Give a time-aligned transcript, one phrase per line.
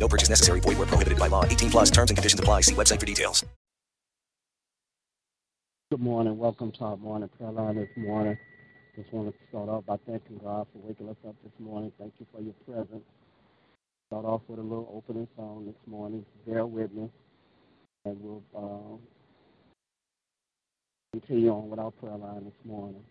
[0.00, 0.60] No purchase necessary.
[0.60, 1.44] Void where prohibited by law.
[1.44, 2.62] 18 plus terms and conditions apply.
[2.62, 3.44] See website for details.
[5.90, 6.38] Good morning.
[6.38, 8.38] Welcome to our morning prayer line this morning.
[8.96, 11.92] Just want to start off by thanking God for waking us up this morning.
[11.98, 13.04] Thank you for your presence.
[14.08, 16.24] Start off with a little opening song this morning.
[16.46, 17.10] Bear with me.
[18.04, 19.00] And we'll um,
[21.12, 23.02] continue on with our prayer line this morning.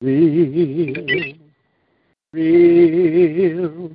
[0.00, 1.34] Real,
[2.32, 3.90] real,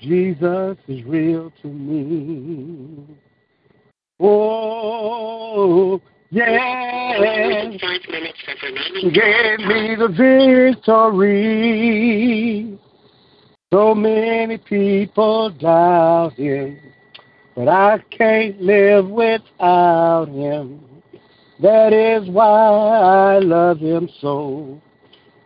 [0.00, 3.04] Jesus is real to me.
[4.20, 6.00] Oh,
[6.30, 7.18] yeah.
[7.18, 7.78] Remaining
[9.12, 10.08] Gave me the
[10.76, 12.78] victory.
[13.72, 16.78] So many people doubt him,
[17.54, 20.84] but I can't live without him.
[21.60, 24.80] That is why I love him so.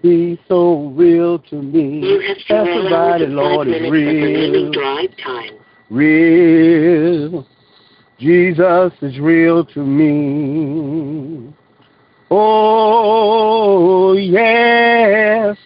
[0.03, 2.01] He's so real to me.
[2.09, 4.73] You have several Everybody, Lord, is minutes of remaining real.
[5.91, 7.47] Real.
[8.19, 11.53] Jesus is real to me.
[12.31, 15.59] Oh, yes.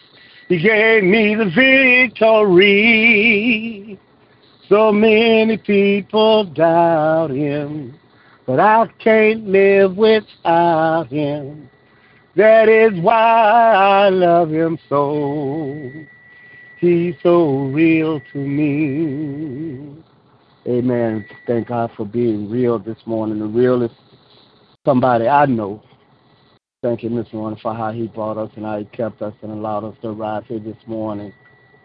[0.49, 1.51] He gave me the
[2.15, 3.99] victory.
[4.69, 7.99] So many people doubt him,
[8.47, 11.69] but I can't live without him.
[12.37, 15.91] That is why I love him so.
[16.79, 20.03] He's so real to me.
[20.67, 21.27] Amen.
[21.47, 23.39] Thank God for being real this morning.
[23.39, 23.91] The real is
[24.85, 25.83] somebody I know.
[26.83, 29.53] Thank Him this morning for how He brought us and how He kept us and
[29.53, 31.33] allowed us to arrive here this morning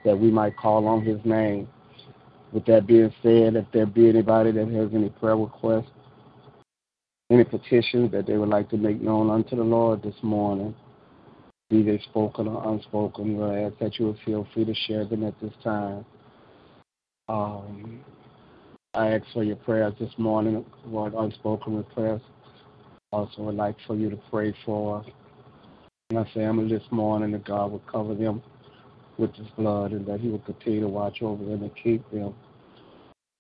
[0.04, 1.70] that we might call on His name.
[2.52, 5.92] With that being said, if there be anybody that has any prayer requests,
[7.30, 10.74] any petitions that they would like to make known unto the Lord this morning,
[11.70, 15.24] be they spoken or unspoken, we ask that you would feel free to share them
[15.24, 16.04] at this time.
[17.28, 18.04] Um,
[18.96, 22.26] I ask for your prayers this morning, Lord, unspoken requests.
[23.12, 25.06] Also, would like for you to pray for
[26.12, 28.42] my family this morning that God would cover them
[29.20, 32.34] with His blood and that He would continue to watch over them and keep them.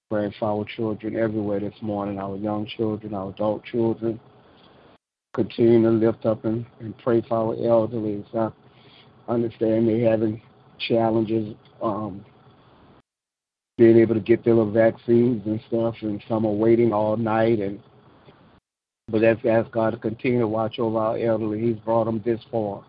[0.09, 4.19] Praying for our children everywhere this morning, our young children, our adult children.
[5.35, 8.25] Continue to lift up and, and pray for our elderly.
[8.33, 8.49] I
[9.27, 10.41] understand they're having
[10.79, 11.53] challenges
[11.83, 12.25] um,
[13.77, 17.59] being able to get their little vaccines and stuff, and some are waiting all night.
[17.59, 17.79] And
[19.09, 21.61] but let's ask God to continue to watch over our elderly.
[21.61, 22.83] He's brought them this far,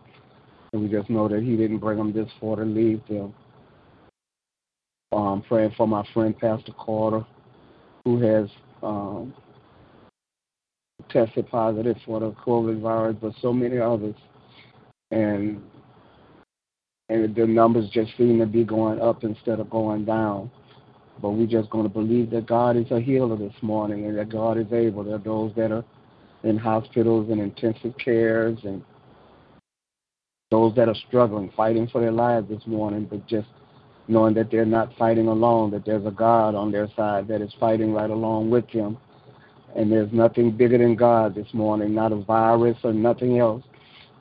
[0.72, 3.34] and we just know that He didn't bring them this far to leave them.
[5.12, 7.26] Um, praying for my friend Pastor Carter,
[8.04, 8.48] who has
[8.80, 9.34] um,
[11.10, 14.14] tested positive for the COVID virus, but so many others,
[15.10, 15.60] and
[17.08, 20.48] and the numbers just seem to be going up instead of going down.
[21.20, 24.28] But we're just going to believe that God is a healer this morning and that
[24.28, 25.02] God is able.
[25.02, 25.84] There are those that are
[26.44, 28.82] in hospitals and intensive cares and
[30.52, 33.48] those that are struggling, fighting for their lives this morning, but just
[34.10, 37.52] knowing that they're not fighting alone, that there's a God on their side that is
[37.60, 38.98] fighting right along with them.
[39.76, 43.62] And there's nothing bigger than God this morning, not a virus or nothing else.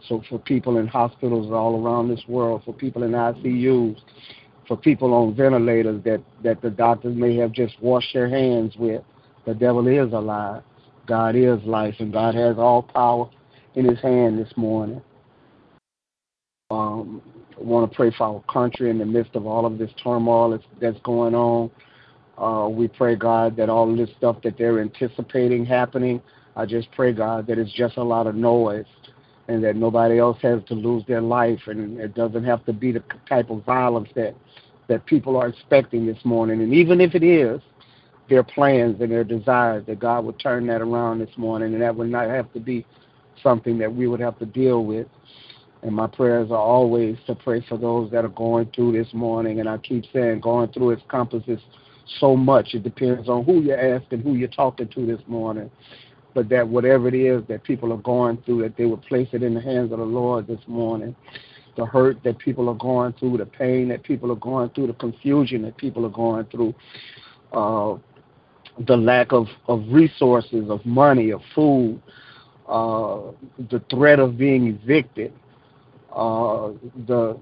[0.08, 4.00] So for people in hospitals all around this world, for people in ICUs,
[4.68, 9.02] for people on ventilators that, that the doctors may have just washed their hands with,
[9.46, 10.62] the devil is alive.
[11.08, 13.28] God is life, and God has all power
[13.74, 15.02] in his hand this morning.
[16.70, 17.24] Um,
[17.62, 20.64] want to pray for our country in the midst of all of this turmoil that's,
[20.82, 21.70] that's going on.
[22.38, 26.22] Uh, we pray, God, that all of this stuff that they're anticipating happening,
[26.56, 28.86] I just pray, God, that it's just a lot of noise
[29.48, 32.92] and that nobody else has to lose their life and it doesn't have to be
[32.92, 34.36] the type of violence that,
[34.88, 36.62] that people are expecting this morning.
[36.62, 37.60] And even if it is,
[38.30, 41.96] their plans and their desires, that God would turn that around this morning and that
[41.96, 42.86] would not have to be
[43.42, 45.08] something that we would have to deal with.
[45.82, 49.60] And my prayers are always to pray for those that are going through this morning.
[49.60, 51.60] And I keep saying going through its encompasses
[52.20, 52.74] so much.
[52.74, 55.72] It depends on who you're asking, who you're talking to this morning.
[56.34, 59.42] But that whatever it is that people are going through, that they would place it
[59.42, 61.16] in the hands of the Lord this morning.
[61.78, 64.94] The hurt that people are going through, the pain that people are going through, the
[64.94, 66.76] confusion that people are going through.
[67.54, 67.98] Uh,
[68.88, 72.02] the lack of, of resources, of money, of food,
[72.68, 73.20] uh,
[73.70, 75.34] the threat of being evicted,
[76.16, 76.72] uh,
[77.08, 77.38] the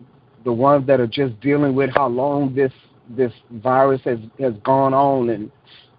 [0.46, 2.72] the ones that are just dealing with how long this
[3.10, 5.52] this virus has has gone on and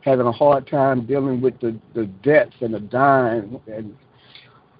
[0.03, 3.94] having a hard time dealing with the the debts and the dying and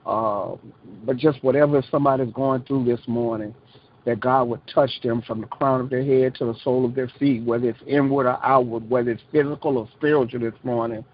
[0.09, 0.57] uh,
[1.05, 3.55] but just whatever somebody's going through this morning,
[4.07, 6.95] that God would touch them from the crown of their head to the sole of
[6.95, 11.05] their feet, whether it's inward or outward, whether it's physical or spiritual this morning,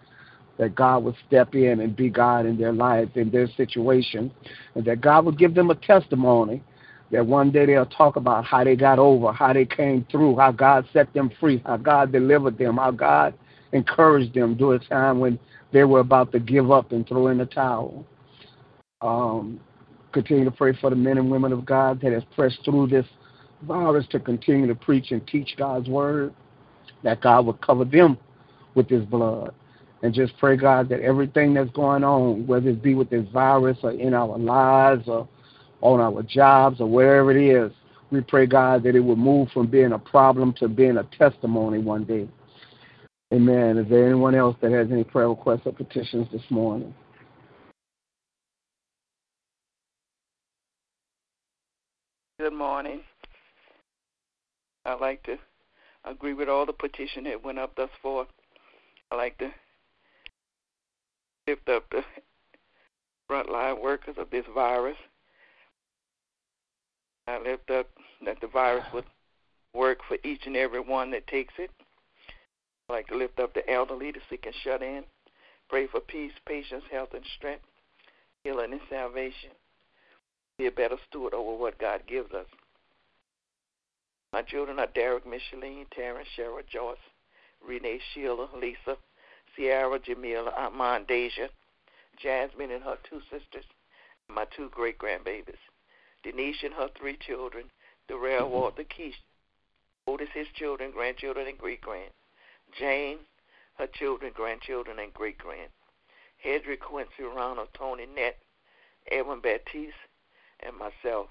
[0.59, 4.31] that God would step in and be God in their life, in their situation,
[4.75, 6.63] and that God would give them a testimony
[7.11, 10.51] that one day they'll talk about how they got over, how they came through, how
[10.51, 13.35] God set them free, how God delivered them, how God
[13.73, 15.39] encouraged them during a time when
[15.73, 18.07] they were about to give up and throw in the towel.
[19.01, 19.61] Um,
[20.13, 23.07] continue to pray for the men and women of God that has pressed through this
[23.63, 26.33] virus to continue to preach and teach God's word,
[27.03, 28.17] that God would cover them
[28.75, 29.55] with his blood.
[30.05, 33.79] And just pray, God, that everything that's going on, whether it be with this virus
[33.83, 35.27] or in our lives or
[35.81, 37.73] on our jobs or wherever it is,
[38.11, 41.79] we pray, God, that it will move from being a problem to being a testimony
[41.79, 42.29] one day.
[43.33, 43.79] Amen.
[43.79, 46.93] Is there anyone else that has any prayer requests or petitions this morning?
[52.39, 53.01] Good morning.
[54.85, 55.39] I'd like to
[56.05, 58.27] agree with all the petition that went up thus far.
[59.11, 59.49] I'd like to
[61.47, 62.03] lift up the
[63.31, 64.97] frontline workers of this virus.
[67.27, 67.89] I lift up
[68.25, 69.05] that the virus would
[69.75, 71.71] work for each and every one that takes it.
[72.89, 75.05] I'd like to lift up the elderly, the sick and shut in.
[75.69, 77.65] Pray for peace, patience, health, and strength,
[78.43, 79.51] healing and salvation
[80.59, 82.47] be a better steward over what God gives us.
[84.33, 86.97] My children are Derek, Micheline, Terrence, Cheryl, Joyce,
[87.67, 88.97] Renee, Sheila, Lisa,
[89.57, 91.49] Sierra, Jamila, Armand, Deja,
[92.21, 93.65] Jasmine and her two sisters,
[94.29, 95.59] and my two great grandbabies,
[96.23, 97.71] Denise and her three children,
[98.09, 99.15] Darrell, Walter, Keisha,
[100.07, 102.11] Otis, his children, grandchildren, and great grand,
[102.79, 103.19] Jane,
[103.79, 105.71] her children, grandchildren, and great grand,
[106.45, 108.37] Hedrick, Quincy, Ronald, Tony, Nett,
[109.11, 109.95] Edwin Baptiste,
[110.61, 111.29] and myself,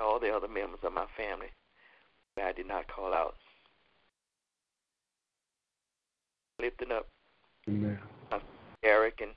[0.00, 1.48] all the other members of my family
[2.36, 3.34] that I did not call out.
[6.60, 7.06] Lifting up
[7.68, 7.98] Amen.
[8.82, 9.32] Eric and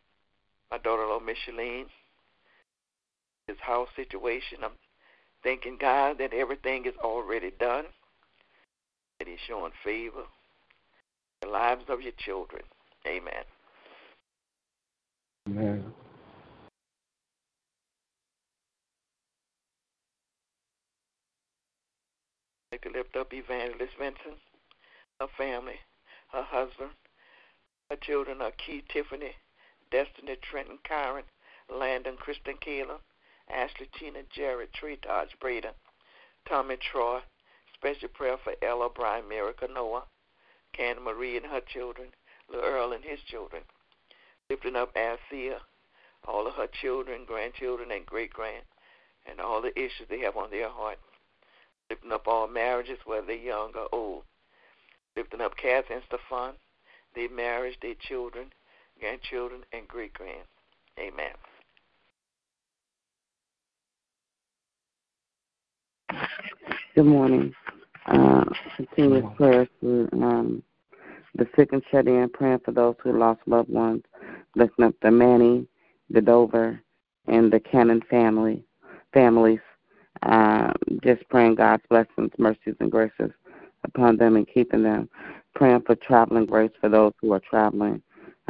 [0.70, 1.88] my daughter-in-law Micheline,
[3.48, 4.60] his house situation.
[4.64, 4.72] I'm
[5.44, 7.86] thanking God that everything is already done,
[9.20, 10.24] that He's showing favor
[11.42, 12.62] the lives of your children.
[13.08, 13.44] Amen.
[15.50, 15.94] Amen.
[22.72, 24.40] like to lift up Evangelist Vincent,
[25.20, 25.76] her family,
[26.32, 26.92] her husband,
[27.92, 29.36] her children are Keith, Tiffany,
[29.92, 31.24] Destiny, Trenton, Kyron,
[31.70, 33.00] Landon, Kristen, Kayla,
[33.50, 35.74] Ashley, Tina, Jared, Tree, Taj, Braden,
[36.48, 37.20] Tommy, Troy.
[37.74, 40.04] Special prayer for Ella, Brian, Miracle, Noah,
[40.72, 42.08] Candy Marie and her children,
[42.48, 43.64] Little Earl and his children.
[44.50, 45.60] Lifting up Althea,
[46.26, 48.64] all of her children, grandchildren, and great grand,
[49.26, 51.00] and all the issues they have on their heart
[51.90, 54.24] lifting up all marriages, whether they're young or old.
[55.18, 56.54] Lifting up Kathy and Stefan,
[57.16, 58.52] their marriage, their children,
[59.00, 60.46] grandchildren, and great grand.
[61.00, 61.34] Amen.
[66.96, 67.54] Good morning.
[68.08, 68.44] Uh,
[68.76, 70.64] continuous prayer for um,
[71.36, 74.04] the sick and shut in, praying for those who lost loved ones,
[74.56, 75.68] lifting up the Manny,
[76.10, 76.82] the Dover,
[77.28, 78.64] and the Cannon family
[79.14, 79.60] families
[80.24, 83.32] um, just praying God's blessings, mercies, and graces
[83.84, 85.10] upon them and keeping them.
[85.62, 88.02] Praying for traveling grace for those who are traveling.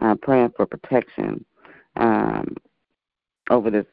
[0.01, 1.43] Uh, praying for protection
[1.97, 2.55] um,
[3.49, 3.85] over this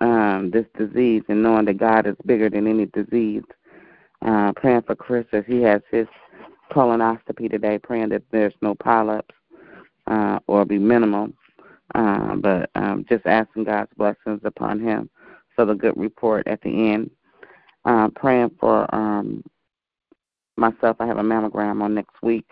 [0.00, 3.42] um, this disease and knowing that God is bigger than any disease.
[4.22, 6.06] Uh, praying for Chris as he has his
[6.72, 9.34] colonoscopy today, praying that there's no polyps
[10.06, 11.28] uh, or be minimal,
[11.94, 15.10] uh, but um, just asking God's blessings upon him
[15.54, 17.10] for the good report at the end.
[17.84, 19.44] Uh, praying for um,
[20.56, 20.96] myself.
[21.00, 22.46] I have a mammogram on next week.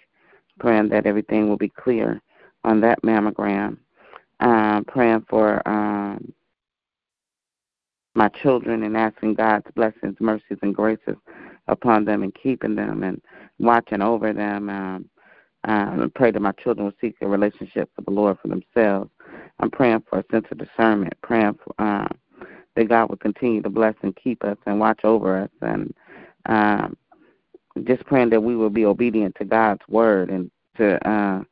[0.59, 2.21] Praying that everything will be clear
[2.65, 3.79] on that mammogram.
[4.41, 6.33] Uh, praying for um,
[8.15, 11.17] my children and asking God's blessings, mercies, and graces
[11.69, 13.21] upon them and keeping them and
[13.59, 14.69] watching over them.
[14.69, 15.09] Um,
[15.65, 19.11] um, pray that my children will seek a relationship with the Lord for themselves.
[19.61, 22.09] I'm praying for a sense of discernment, praying for, uh,
[22.75, 25.95] that God will continue to bless and keep us and watch over us and
[26.47, 26.97] um,
[27.85, 31.43] just praying that we will be obedient to God's word and to uh,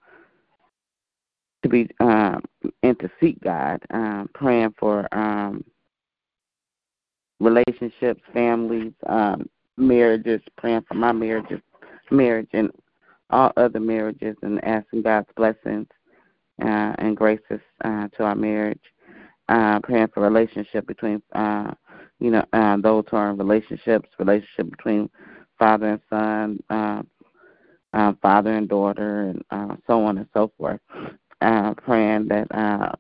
[1.63, 2.43] to be um,
[2.83, 5.65] and to seek God, um, praying for um,
[7.39, 11.61] relationships, families, um, marriages, praying for my marriages,
[12.11, 12.71] marriage, and
[13.31, 15.87] all other marriages, and asking God's blessings
[16.63, 18.81] uh, and graces uh, to our marriage.
[19.49, 21.73] Uh, praying for relationship between, uh,
[22.21, 25.11] you know, uh, those who are in relationships, relationship between
[25.61, 27.03] father and son, uh,
[27.93, 30.81] uh, father and daughter, and uh, so on and so forth.
[31.41, 32.93] Uh, praying that uh,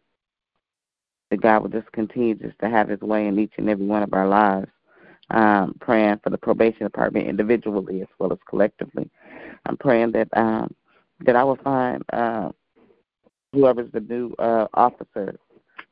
[1.31, 4.05] that God will just continue just to have His way in each and every one
[4.05, 4.69] of our lives.
[5.31, 9.11] Um, praying for the probation department individually as well as collectively.
[9.67, 10.75] I'm praying that um,
[11.21, 12.50] that I will find uh,
[13.52, 15.37] whoever's the new uh, officer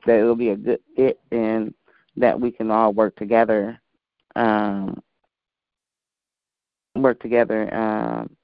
[0.06, 1.74] that it will be a good fit and
[2.16, 3.80] that we can all work together,
[4.36, 5.00] um,
[7.02, 8.36] work together um,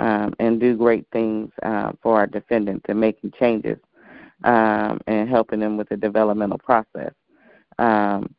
[0.00, 3.78] um, and do great things uh, for our defendants and making changes
[4.44, 7.12] um, and helping them with the developmental process.
[7.78, 8.34] Um,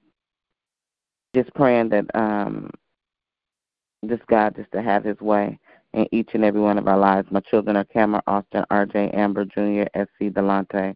[1.36, 2.06] just praying that
[4.08, 5.60] just God just to have His way
[5.94, 7.28] in each and every one of our lives.
[7.32, 10.96] My children are Cameron, Austin, RJ, Amber Jr., SC, Delante,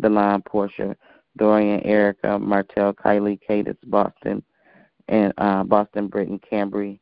[0.00, 0.96] Delon, Portia,
[1.36, 4.42] Dorian, Erica, Martell, Kylie, Cadis, Boston,
[5.08, 6.98] and uh, Boston, Britain, Cambry,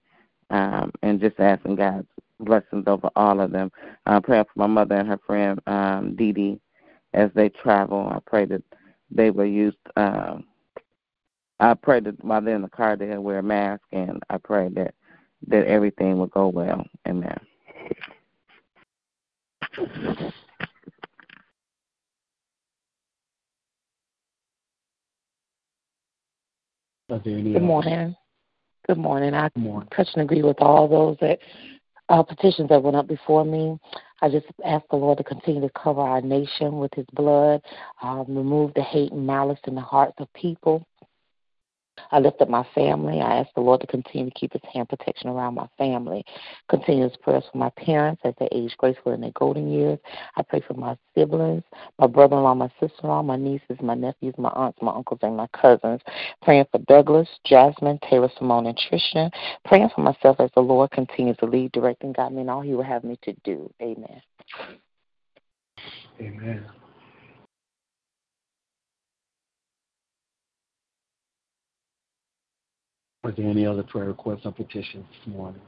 [0.50, 2.06] um, and just asking God's
[2.40, 3.70] blessings over all of them.
[4.06, 6.60] Uh, praying for my mother and her friend um, Dee Dee
[7.14, 8.08] as they travel.
[8.08, 8.62] I pray that
[9.10, 9.74] they will use.
[9.96, 10.38] Uh,
[11.58, 14.68] I pray that while they're in the car they'll wear a mask, and I pray
[14.74, 14.94] that
[15.48, 16.84] that everything will go well.
[17.08, 17.38] Amen.
[27.08, 28.16] Good morning.
[28.86, 29.34] Good morning.
[29.34, 29.48] I
[29.96, 31.40] touch and agree with all those that
[32.08, 33.80] uh, petitions that went up before me.
[34.22, 37.62] I just ask the Lord to continue to cover our nation with His blood,
[38.00, 40.86] um, remove the hate and malice in the hearts of people.
[42.10, 43.20] I lift up my family.
[43.20, 46.24] I ask the Lord to continue to keep His hand protection around my family.
[46.68, 49.98] Continuous prayers for my parents as they age gracefully in their golden years.
[50.36, 51.62] I pray for my siblings,
[51.98, 56.00] my brother-in-law, my sister-in-law, my nieces, my nephews, my aunts, my uncles, and my cousins.
[56.42, 59.30] Praying for Douglas, Jasmine, Taylor, Simone, and Trisha.
[59.64, 62.60] Praying for myself as the Lord continues to lead, direct, and guide me in all
[62.60, 63.70] He will have me to do.
[63.82, 64.22] Amen.
[66.20, 66.64] Amen.
[73.26, 75.60] Are there any other prayer requests or petitions this morning?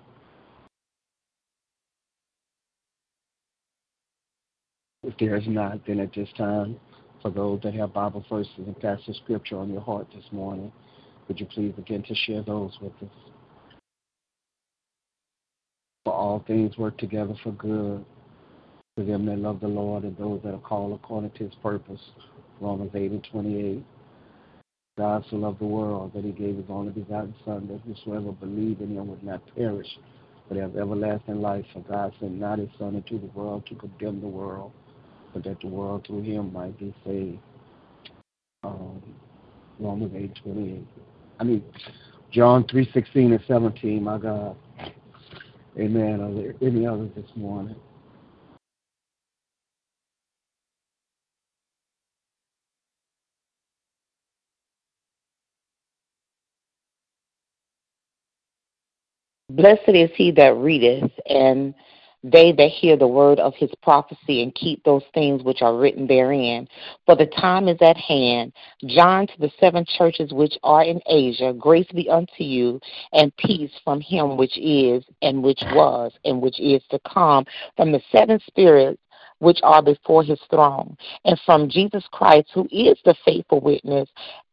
[5.02, 6.78] If there is not, then at this time,
[7.20, 10.70] for those that have Bible verses and passage scripture on your heart this morning,
[11.26, 13.08] would you please begin to share those with us?
[16.04, 18.04] For all things work together for good
[18.96, 22.12] to them that love the Lord and those that are called according to his purpose.
[22.60, 23.84] Romans 8 and 28.
[24.98, 28.80] God so loved the world that he gave his only begotten Son, that whosoever believed
[28.80, 29.86] in him would not perish,
[30.48, 31.64] but have everlasting life.
[31.72, 34.72] For God sent not his Son into the world to condemn the world,
[35.32, 37.38] but that the world through him might be saved.
[38.64, 39.00] Um,
[39.78, 40.86] Romans 8, 28.
[41.38, 41.62] I mean,
[42.32, 44.56] John 3, 16 and 17, my God.
[45.78, 46.20] Amen.
[46.20, 47.76] Are there any others this morning?
[59.50, 61.74] Blessed is he that readeth, and
[62.22, 66.06] they that hear the word of his prophecy and keep those things which are written
[66.06, 66.68] therein.
[67.06, 68.52] For the time is at hand.
[68.84, 72.80] John to the seven churches which are in Asia, grace be unto you,
[73.12, 77.92] and peace from him which is, and which was, and which is to come, from
[77.92, 79.00] the seven spirits
[79.38, 84.08] which are before his throne, and from Jesus Christ, who is the faithful witness,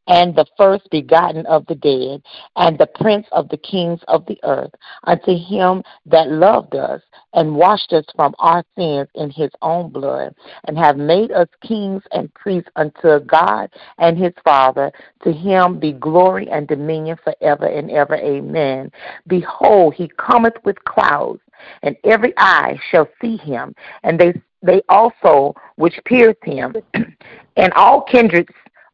[0.08, 2.22] and the first begotten of the dead,
[2.56, 4.72] and the prince of the kings of the earth,
[5.04, 7.02] unto him that loved us
[7.34, 10.34] and washed us from our sins in his own blood,
[10.68, 14.92] and have made us kings and priests unto God and his Father.
[15.24, 18.16] To him be glory and dominion forever and ever.
[18.16, 18.92] Amen.
[19.28, 21.42] Behold, he cometh with clouds,
[21.82, 26.76] and every eye shall see him, and they they also which pierced him,
[27.56, 28.50] and all kindreds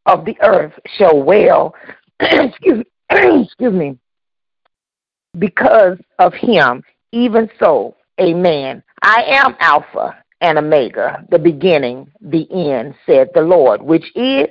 [0.06, 1.76] of the earth shall wail,
[2.20, 3.98] excuse, excuse me,
[5.38, 6.84] because of him.
[7.14, 8.82] Even so, amen.
[9.02, 14.48] I am Alpha and Omega, the beginning, the end, said the Lord, which is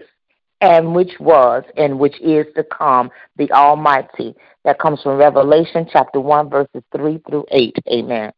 [0.60, 4.34] and which was and which is to come, the Almighty.
[4.64, 7.76] That comes from Revelation chapter 1, verses 3 through 8.
[7.90, 8.32] Amen.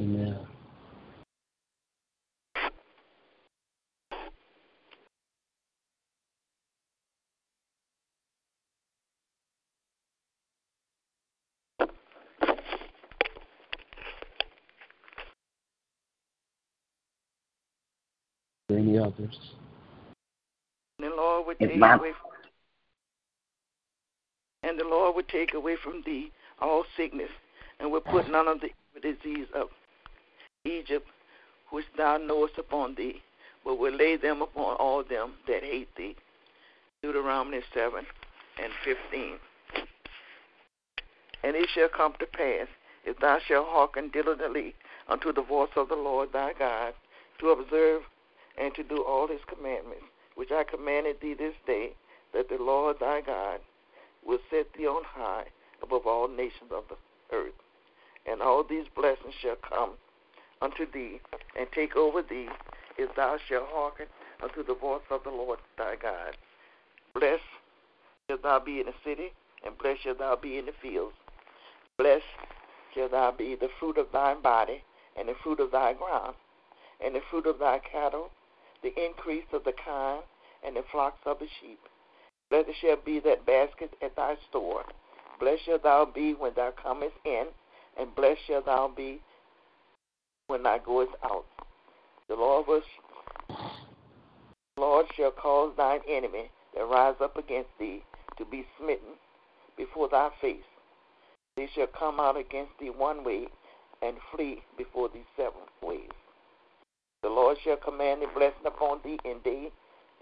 [0.00, 0.46] Amen.
[18.96, 19.38] Any others?
[20.98, 22.30] And the Lord would take my- away from,
[24.62, 27.30] and the Lord would take away from thee all sickness,
[27.78, 29.70] and would put none of the disease of
[30.64, 31.08] Egypt,
[31.70, 33.22] which thou knowest upon thee,
[33.64, 36.16] but will lay them upon all them that hate thee.
[37.02, 38.06] Deuteronomy 7
[38.58, 39.38] and 15.
[41.42, 42.68] And it shall come to pass,
[43.04, 44.74] if thou shalt hearken diligently
[45.08, 46.94] unto the voice of the Lord thy God,
[47.38, 48.02] to observe
[48.58, 51.92] and to do all his commandments, which I commanded thee this day,
[52.32, 53.60] that the Lord thy God
[54.24, 55.44] will set thee on high
[55.82, 57.54] above all nations of the earth.
[58.26, 59.92] And all these blessings shall come
[60.60, 61.20] unto thee
[61.58, 62.48] and take over thee,
[62.98, 64.06] if thou shalt hearken
[64.42, 66.36] unto the voice of the Lord thy God.
[67.14, 67.42] Blessed
[68.28, 69.32] shalt thou be in the city,
[69.64, 71.14] and blessed shalt thou be in the fields.
[71.98, 72.24] Blessed
[72.94, 74.82] shall thou be the fruit of thy body,
[75.16, 76.34] and the fruit of thy ground,
[77.04, 78.30] and the fruit of thy cattle,
[78.86, 80.20] the increase of the kine,
[80.64, 81.80] and the flocks of the sheep.
[82.50, 84.84] Blessed shall be that basket at thy store.
[85.40, 87.46] Blessed shalt thou be when thou comest in,
[87.98, 89.20] and blessed shalt thou be
[90.46, 91.44] when thou goest out.
[92.28, 92.82] The Lord was
[94.78, 98.04] Lord shall cause thine enemy that rise up against thee
[98.38, 99.14] to be smitten
[99.76, 100.68] before thy face.
[101.56, 103.48] They shall come out against thee one way
[104.02, 106.15] and flee before thee seven ways.
[107.26, 109.72] The Lord shall command a blessing upon thee in thee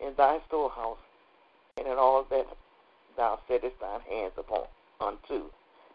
[0.02, 0.96] in thy storehouse,
[1.76, 2.46] and in all that
[3.14, 4.62] thou settest thine hands upon
[5.02, 5.50] unto,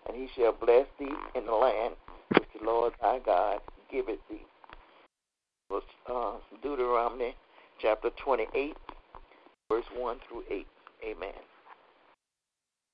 [0.06, 1.96] and he shall bless thee in the land
[2.36, 3.60] which the Lord thy God
[3.92, 4.46] giveth thee.
[5.72, 7.36] Was uh, Deuteronomy
[7.82, 8.78] chapter twenty-eight,
[9.68, 10.68] verse one through eight.
[11.04, 11.34] Amen.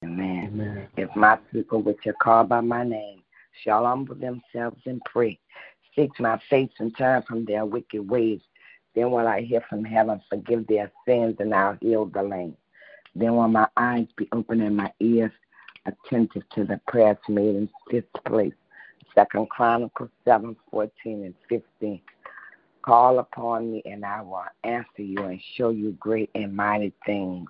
[0.05, 0.51] Amen.
[0.53, 0.87] Amen.
[0.95, 3.23] If my people, which are called by my name,
[3.65, 5.37] shall humble themselves and pray,
[5.95, 8.41] seek my face and turn from their wicked ways,
[8.93, 12.55] then will I hear from heaven, forgive their sins, and I'll heal the land.
[13.15, 15.31] Then will my eyes be open and my ears
[15.85, 18.53] attentive to the prayers made in this place.
[19.13, 22.01] Second Chronicles seven fourteen and fifteen.
[22.81, 27.47] Call upon me and I will answer you and show you great and mighty things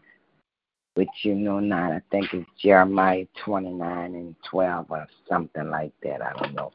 [0.96, 1.92] which you know not.
[1.92, 6.22] I think it's Jeremiah 29 and 12 or something like that.
[6.22, 6.72] I don't know.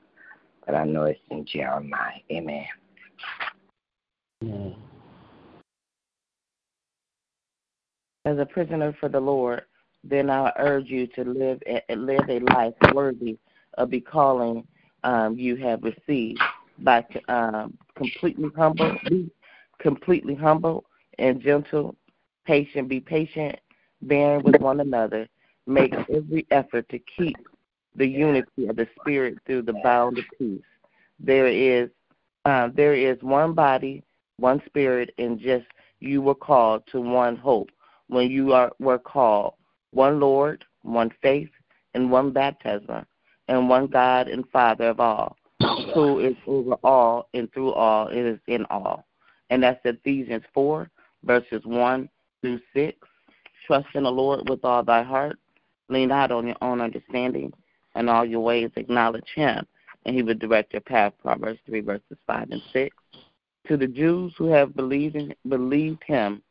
[0.67, 2.21] But I know it's in Jeremiah.
[2.31, 2.67] Amen.
[4.43, 4.77] Amen.
[8.25, 9.63] as a prisoner for the Lord,
[10.05, 13.39] then I urge you to live a, live a life worthy
[13.75, 14.67] of the calling
[15.05, 16.41] um, you have received
[16.79, 19.31] by um, completely humble, be
[19.79, 20.85] completely humble
[21.19, 21.95] and gentle,
[22.47, 23.59] patient, be patient,
[24.03, 25.29] bearing with one another,
[25.67, 27.37] make every effort to keep
[27.97, 30.63] the unity of the Spirit through the bound of peace.
[31.19, 31.91] There is
[32.45, 34.03] uh, there is one body,
[34.39, 35.67] one Spirit, and just
[36.01, 37.71] you were called to one hope
[38.09, 39.55] when you are were called
[39.93, 41.51] one Lord, one faith,
[41.95, 43.05] and one baptism,
[43.49, 45.37] and one God and Father of all,
[45.95, 49.05] who is over all and through all and is in all.
[49.51, 50.91] And that's Ephesians four,
[51.25, 52.09] verses one
[52.41, 52.97] through six.
[53.67, 55.39] Trust in the Lord with all thy heart.
[55.89, 57.53] Lean not on your own understanding.
[57.97, 59.67] In all your ways acknowledge him,
[60.07, 61.13] and he will direct your path.
[61.21, 62.97] Proverbs 3, verses 5 and 6.
[63.69, 66.43] To the Jews who have believed, in, believed him,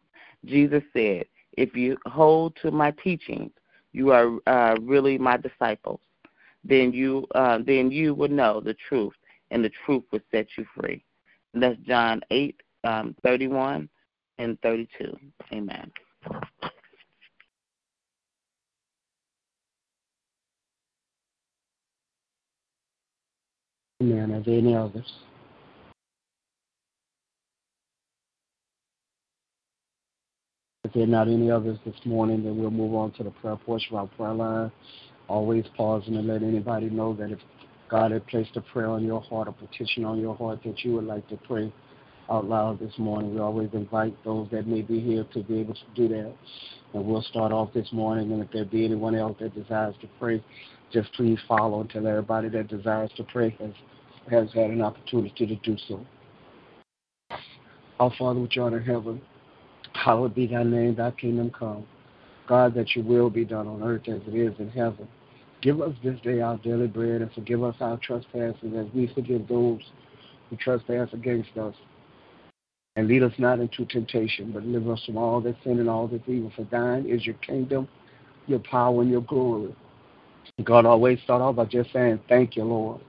[0.46, 3.52] Jesus said, If you hold to my teachings,
[3.92, 6.00] you are uh, really my disciples.
[6.64, 9.14] Then you, uh, then you will know the truth,
[9.50, 11.04] and the truth will set you free.
[11.54, 13.90] And that's John 8, um, 31
[14.38, 15.18] and 32.
[15.54, 15.92] Amen.
[24.02, 24.32] Amen.
[24.32, 25.12] Are there any others?
[30.86, 33.58] If there are not any others this morning, then we'll move on to the prayer
[33.58, 34.72] portion of our prayer line.
[35.28, 37.40] Always pausing to let anybody know that if
[37.90, 40.94] God had placed a prayer on your heart, a petition on your heart that you
[40.94, 41.74] would like to pray
[42.30, 45.74] out loud this morning, we always invite those that may be here to be able
[45.74, 46.34] to do that.
[46.94, 50.08] And we'll start off this morning, and if there be anyone else that desires to
[50.20, 50.42] pray,
[50.92, 53.72] just please follow until everybody that desires to pray has,
[54.30, 56.06] has had an opportunity to do so.
[58.00, 59.22] Our Father which art in heaven,
[59.94, 61.86] hallowed be thy name, thy kingdom come.
[62.48, 65.08] God, that your will be done on earth as it is in heaven.
[65.62, 69.48] Give us this day our daily bread and forgive us our trespasses as we forgive
[69.48, 69.82] those
[70.50, 71.76] who trespass against us.
[72.96, 76.08] And lead us not into temptation, but deliver us from all that sin and all
[76.08, 76.52] that evil.
[76.56, 77.88] For thine is your kingdom,
[78.48, 79.76] your power, and your glory.
[80.64, 83.02] God always start off by just saying, Thank you, Lord.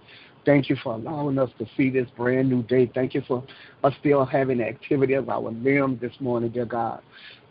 [0.46, 2.90] Thank you for allowing us to see this brand new day.
[2.94, 3.44] Thank you for
[3.84, 7.02] us still having the activity of our limbs this morning, dear God.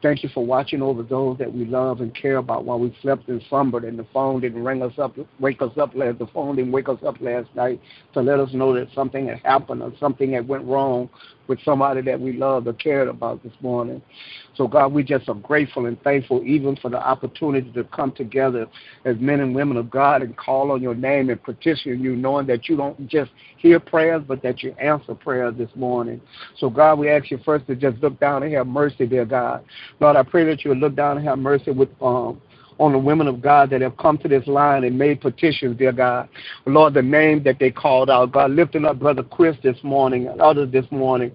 [0.01, 3.27] Thank you for watching over those that we love and care about while we slept
[3.27, 6.55] and slumbered and the phone didn't ring us up, wake us up last, the phone
[6.55, 7.81] didn't wake us up last night
[8.13, 11.09] to let us know that something had happened or something that went wrong
[11.49, 14.01] with somebody that we loved or cared about this morning.
[14.55, 18.67] So, God, we just are grateful and thankful even for the opportunity to come together
[19.05, 22.45] as men and women of God and call on your name and petition you, knowing
[22.47, 26.21] that you don't just hear prayers, but that you answer prayers this morning.
[26.57, 29.65] So, God, we ask you first to just look down and have mercy, dear God.
[29.99, 32.41] Lord, I pray that you would look down and have mercy with um,
[32.79, 35.91] on the women of God that have come to this line and made petitions, dear
[35.91, 36.29] God.
[36.65, 40.41] Lord, the name that they called out, God, lifting up Brother Chris this morning and
[40.41, 41.31] others this morning,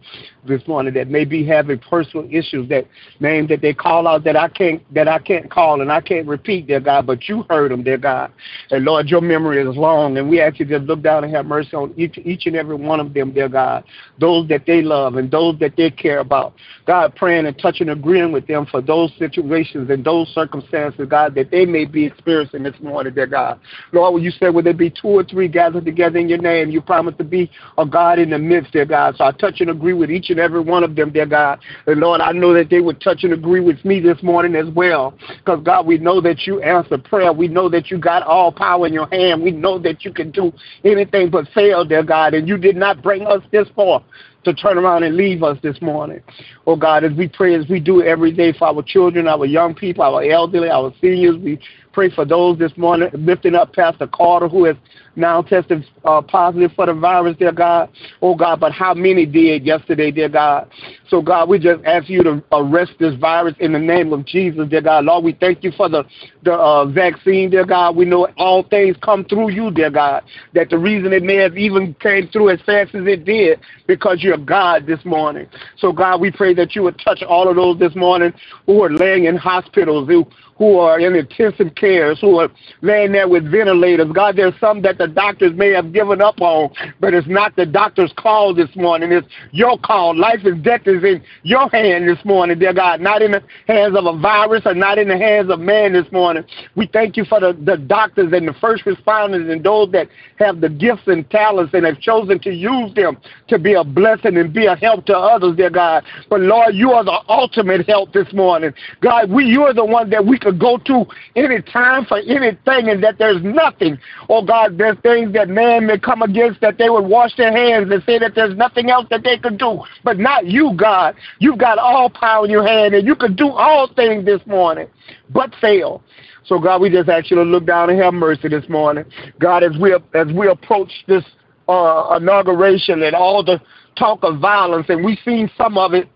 [0.46, 2.86] this morning that may be having personal issues, that
[3.20, 6.26] name that they call out that I can't that I can't call and I can't
[6.26, 8.32] repeat, dear God, but you heard them, dear God.
[8.70, 11.46] And Lord, your memory is long, and we ask you to look down and have
[11.46, 13.84] mercy on each, each and every one of them, dear God,
[14.18, 16.54] those that they love and those that they care about.
[16.86, 21.50] God, praying and touching, agreeing with them for those situations and those circumstances, God, that
[21.50, 23.60] they may be experiencing this morning, dear God.
[23.92, 26.80] Lord, you said, would there be two or three gathered together in your name, you
[26.80, 29.16] promised to be a God in the midst, dear God.
[29.16, 31.60] So I touch and agree with each and every one of them, dear God.
[31.86, 34.72] And Lord, I know that they would touch and agree with me this morning as
[34.74, 35.14] well.
[35.38, 37.32] Because, God, we know that you answer prayer.
[37.32, 39.42] We know that you got all power in your hand.
[39.42, 40.52] We know that you can do
[40.84, 42.34] anything but fail, dear God.
[42.34, 44.02] And you did not bring us this far
[44.44, 46.22] to turn around and leave us this morning.
[46.66, 49.74] Oh God, as we pray, as we do every day for our children, our young
[49.74, 51.58] people, our elderly, our seniors, we
[51.94, 54.76] pray for those this morning, lifting up Pastor Carter, who has
[55.16, 57.88] now tested uh, positive for the virus, dear God.
[58.20, 60.68] Oh God, but how many did yesterday, dear God?
[61.08, 64.68] So God, we just ask you to arrest this virus in the name of Jesus,
[64.68, 65.04] dear God.
[65.04, 66.04] Lord, we thank you for the
[66.42, 67.94] the uh, vaccine, dear God.
[67.94, 70.24] We know all things come through you, dear God.
[70.52, 74.22] That the reason it may have even came through as fast as it did because
[74.22, 75.46] you're God this morning.
[75.78, 78.32] So God, we pray that you would touch all of those this morning
[78.66, 80.26] who are laying in hospitals, who
[80.56, 82.48] who are in intensive cares, who are
[82.80, 84.06] laying there with ventilators.
[84.12, 87.66] God, there's some that the doctors may have given up on, but it's not the
[87.66, 89.10] doctor's call this morning.
[89.12, 90.16] It's your call.
[90.16, 93.96] Life and death is in your hand this morning, dear God, not in the hands
[93.96, 96.44] of a virus or not in the hands of man this morning.
[96.76, 100.60] We thank you for the, the doctors and the first responders and those that have
[100.60, 104.52] the gifts and talents and have chosen to use them to be a blessing and
[104.52, 106.04] be a help to others, dear God.
[106.30, 108.72] But Lord, you are the ultimate help this morning.
[109.00, 111.04] God, we you are the one that we could go to
[111.34, 113.98] any time for anything and that there's nothing.
[114.28, 117.90] Oh God, there's things that man may come against that they would wash their hands
[117.90, 119.80] and say that there's nothing else that they could do.
[120.04, 121.16] But not you, God.
[121.38, 124.88] You've got all power in your hand and you can do all things this morning
[125.30, 126.02] but fail.
[126.44, 129.04] So God, we just ask you to look down and have mercy this morning.
[129.40, 131.24] God, as we as we approach this
[131.68, 133.60] uh, inauguration and all the
[133.96, 136.08] talk of violence, and we've seen some of it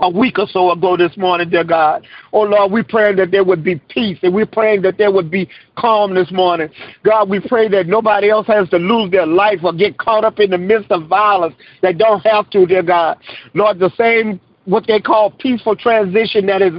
[0.00, 2.06] a week or so ago this morning, dear God.
[2.32, 5.30] Oh Lord, we praying that there would be peace and we're praying that there would
[5.30, 6.68] be calm this morning.
[7.04, 10.40] God, we pray that nobody else has to lose their life or get caught up
[10.40, 13.18] in the midst of violence that don't have to, dear God.
[13.54, 16.72] Lord, the same what they call peaceful transition that is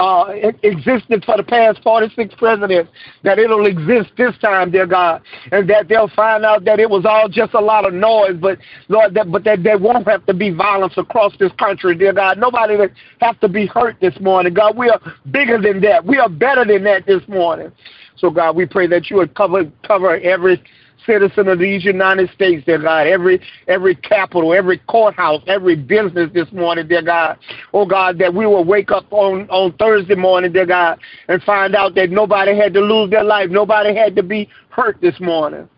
[0.00, 0.32] uh,
[0.62, 2.90] existed for the past 46 presidents,
[3.22, 5.20] that it'll exist this time, dear God,
[5.52, 8.58] and that they'll find out that it was all just a lot of noise, but
[8.88, 12.38] Lord, that, but that there won't have to be violence across this country, dear God.
[12.38, 14.74] Nobody that have to be hurt this morning, God.
[14.74, 16.04] We are bigger than that.
[16.04, 17.70] We are better than that this morning.
[18.16, 20.62] So God, we pray that you would cover cover every
[21.06, 23.06] citizen of these United States, dear God.
[23.06, 27.38] Every every capital, every courthouse, every business this morning, dear God.
[27.72, 31.74] Oh God, that we will wake up on, on Thursday morning, dear God, and find
[31.74, 33.50] out that nobody had to lose their life.
[33.50, 35.68] Nobody had to be hurt this morning.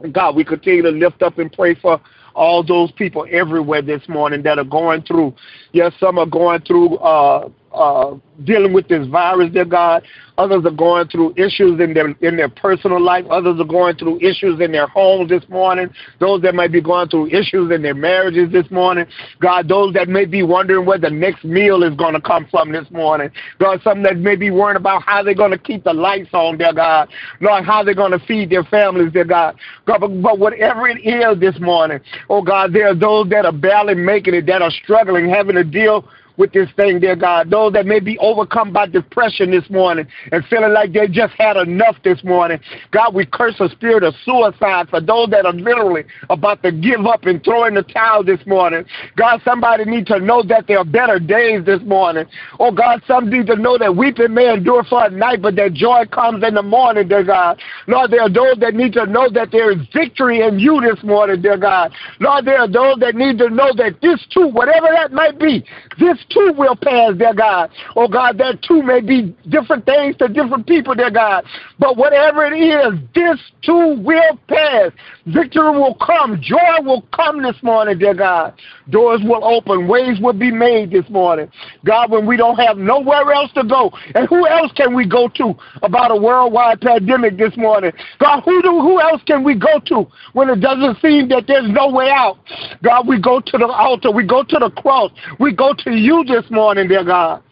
[0.00, 2.00] And God, we continue to lift up and pray for
[2.34, 5.34] all those people everywhere this morning that are going through.
[5.74, 10.04] Yes, some are going through uh, uh, dealing with this virus, dear God.
[10.36, 13.24] Others are going through issues in their in their personal life.
[13.30, 15.88] Others are going through issues in their homes this morning.
[16.18, 19.06] Those that might be going through issues in their marriages this morning.
[19.40, 22.72] God, those that may be wondering where the next meal is going to come from
[22.72, 23.30] this morning.
[23.60, 26.58] God, some that may be worrying about how they're going to keep the lights on,
[26.58, 27.08] dear God.
[27.40, 29.56] Lord, how they're going to feed their families, dear God.
[29.86, 33.52] God, but, but whatever it is this morning, oh God, there are those that are
[33.52, 37.50] barely making it, that are struggling, having to deal with this thing, dear God.
[37.50, 41.56] Those that may be overcome by depression this morning and feeling like they just had
[41.56, 42.58] enough this morning.
[42.90, 47.06] God, we curse a spirit of suicide for those that are literally about to give
[47.06, 48.84] up and throw in the towel this morning.
[49.16, 52.26] God, somebody needs to know that there are better days this morning.
[52.58, 55.72] Oh, God, some need to know that weeping may endure for a night, but that
[55.72, 57.60] joy comes in the morning, dear God.
[57.86, 61.02] Lord, there are those that need to know that there is victory in you this
[61.04, 61.92] morning, dear God.
[62.20, 65.64] Lord, there are those that need to know that this too, whatever that might be,
[65.98, 67.70] this too will pass, dear God.
[67.96, 71.44] Oh God, that too may be different things to different people, dear God.
[71.78, 74.92] But whatever it is, this too will pass.
[75.26, 76.40] Victory will come.
[76.40, 78.54] Joy will come this morning, dear God.
[78.90, 79.88] Doors will open.
[79.88, 81.50] Ways will be made this morning.
[81.84, 85.28] God, when we don't have nowhere else to go, and who else can we go
[85.36, 87.92] to about a worldwide pandemic this morning?
[88.20, 91.70] God, who do who else can we go to when it doesn't seem that there's
[91.70, 92.38] no way out?
[92.82, 94.10] God, we go to the altar.
[94.10, 95.10] We go to the cross.
[95.40, 97.42] We go to you this morning, dear God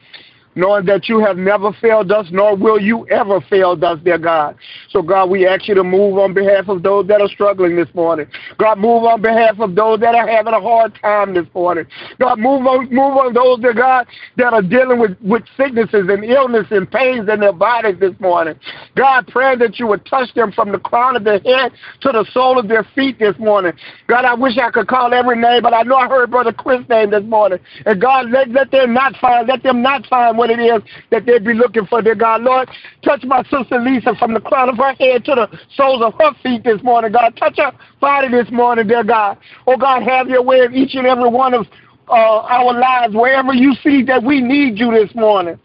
[0.54, 4.56] knowing that you have never failed us, nor will you ever fail us, dear God.
[4.90, 7.92] So, God, we ask you to move on behalf of those that are struggling this
[7.94, 8.26] morning.
[8.58, 11.86] God, move on behalf of those that are having a hard time this morning.
[12.18, 16.24] God, move on, move on those, dear God, that are dealing with, with sicknesses and
[16.24, 18.54] illness and pains in their bodies this morning.
[18.96, 22.26] God, pray that you would touch them from the crown of their head to the
[22.32, 23.72] sole of their feet this morning.
[24.06, 26.86] God, I wish I could call every name, but I know I heard Brother Chris'
[26.88, 27.58] name this morning.
[27.86, 31.24] And God, let, let them not find, let them not find what it is that
[31.24, 32.42] they'd be looking for, dear God.
[32.42, 32.68] Lord,
[33.04, 36.32] touch my sister Lisa from the crown of her head to the soles of her
[36.42, 37.36] feet this morning, God.
[37.36, 39.38] Touch her body this morning, dear God.
[39.68, 41.66] Oh, God, have your way in each and every one of
[42.08, 45.60] uh, our lives, wherever you see that we need you this morning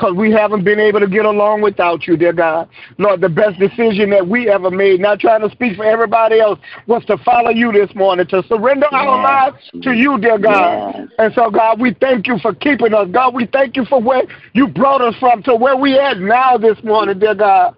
[0.00, 2.68] because we haven't been able to get along without you, dear God.
[2.96, 6.58] Lord, the best decision that we ever made, not trying to speak for everybody else,
[6.86, 8.98] was to follow you this morning, to surrender yes.
[9.06, 10.94] our lives to you, dear God.
[10.96, 11.08] Yes.
[11.18, 13.08] And so, God, we thank you for keeping us.
[13.12, 14.22] God, we thank you for where
[14.54, 17.76] you brought us from to where we at now this morning, dear God.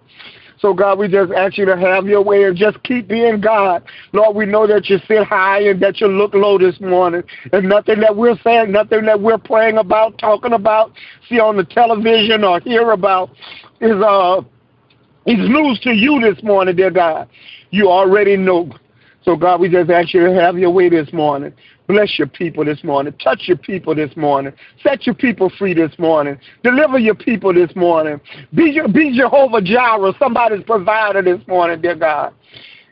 [0.63, 3.83] So, God, we just ask you to have your way and just keep being God.
[4.13, 7.21] Lord, we know that you sit high and that you look low this morning.
[7.51, 10.93] And nothing that we're saying, nothing that we're praying about, talking about,
[11.27, 13.31] see on the television or hear about
[13.81, 14.39] is uh
[15.25, 17.27] is news to you this morning, dear God.
[17.71, 18.71] You already know.
[19.25, 21.53] So, God, we just ask you to have your way this morning.
[21.87, 23.13] Bless your people this morning.
[23.23, 24.53] Touch your people this morning.
[24.81, 26.37] Set your people free this morning.
[26.63, 28.19] Deliver your people this morning.
[28.53, 32.33] Be, your, be Jehovah Jireh, somebody's provider this morning, dear God.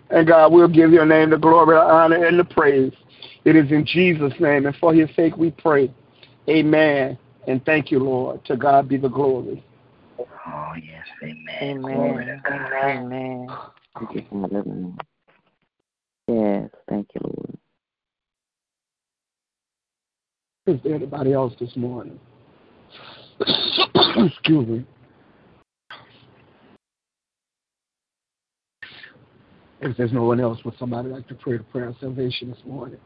[0.10, 2.94] And God, we'll give your name the glory, the honor, and the praise.
[3.46, 5.92] It is in Jesus' name, and for his sake we pray.
[6.50, 7.18] Amen.
[7.48, 8.44] And thank you, Lord.
[8.46, 9.64] To God be the glory.
[10.20, 11.06] Oh, yes.
[11.24, 11.86] Amen.
[11.86, 12.42] Amen.
[14.32, 14.98] Amen.
[16.32, 16.62] Thank you, Father.
[16.62, 16.70] Yes.
[16.90, 17.58] Thank you, Lord.
[20.68, 22.20] Is there anybody else this morning?
[23.40, 24.86] Excuse me.
[29.82, 32.60] If there's no one else, would somebody like to pray the prayer of salvation this
[32.66, 33.00] morning?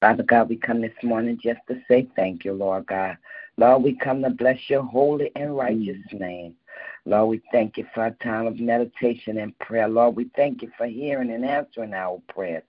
[0.00, 3.18] Father God, we come this morning just to say thank you, Lord God.
[3.56, 6.20] Lord, we come to bless your holy and righteous mm.
[6.20, 6.54] name.
[7.06, 9.88] Lord, we thank you for a time of meditation and prayer.
[9.88, 12.64] Lord, we thank you for hearing and answering our prayers.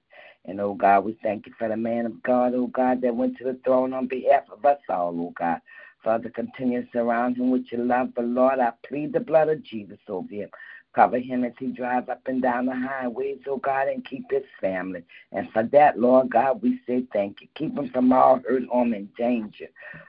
[0.45, 3.37] And, oh God, we thank you for the man of God, oh God, that went
[3.37, 5.61] to the throne on behalf of us all, oh God.
[6.03, 8.15] Father, continue to surround him with your love.
[8.15, 10.49] But, Lord, I plead the blood of Jesus over him.
[10.93, 14.43] Cover him as he drives up and down the highways, oh God, and keep his
[14.59, 15.03] family.
[15.31, 17.47] And for that, Lord God, we say thank you.
[17.55, 19.67] Keep him from all hurt, harm, and danger.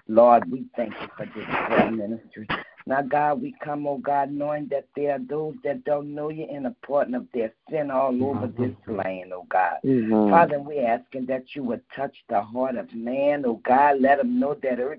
[0.08, 2.48] Lord, we thank you for this prayer ministry.
[2.86, 6.46] Now, God, we come, oh God, knowing that there are those that don't know you
[6.50, 8.62] and a part of their sin all over mm-hmm.
[8.62, 9.76] this land, oh God.
[9.84, 10.30] Mm-hmm.
[10.30, 14.00] Father, we're asking that you would touch the heart of man, oh God.
[14.00, 14.98] Let them know that earth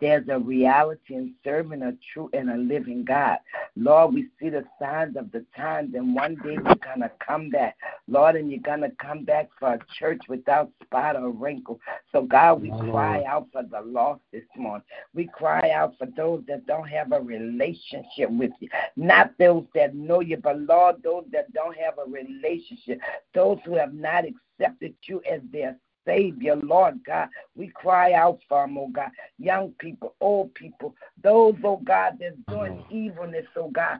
[0.00, 3.38] there's a reality in serving a true and a living God.
[3.76, 7.50] Lord, we see the signs of the times, and one day you're going to come
[7.50, 7.76] back.
[8.08, 11.80] Lord, and you're going to come back for a church without spot or wrinkle.
[12.12, 14.84] So, God, we cry out for the lost this morning.
[15.14, 19.94] We cry out for those that don't have a relationship with you, not those that
[19.94, 23.00] know you, but, Lord, those that don't have a relationship,
[23.34, 27.28] those who have not accepted you as their Savior, Lord God.
[27.56, 29.10] We cry out for them, oh God.
[29.38, 33.98] Young people, old people, those, oh God, that's doing evilness, oh God.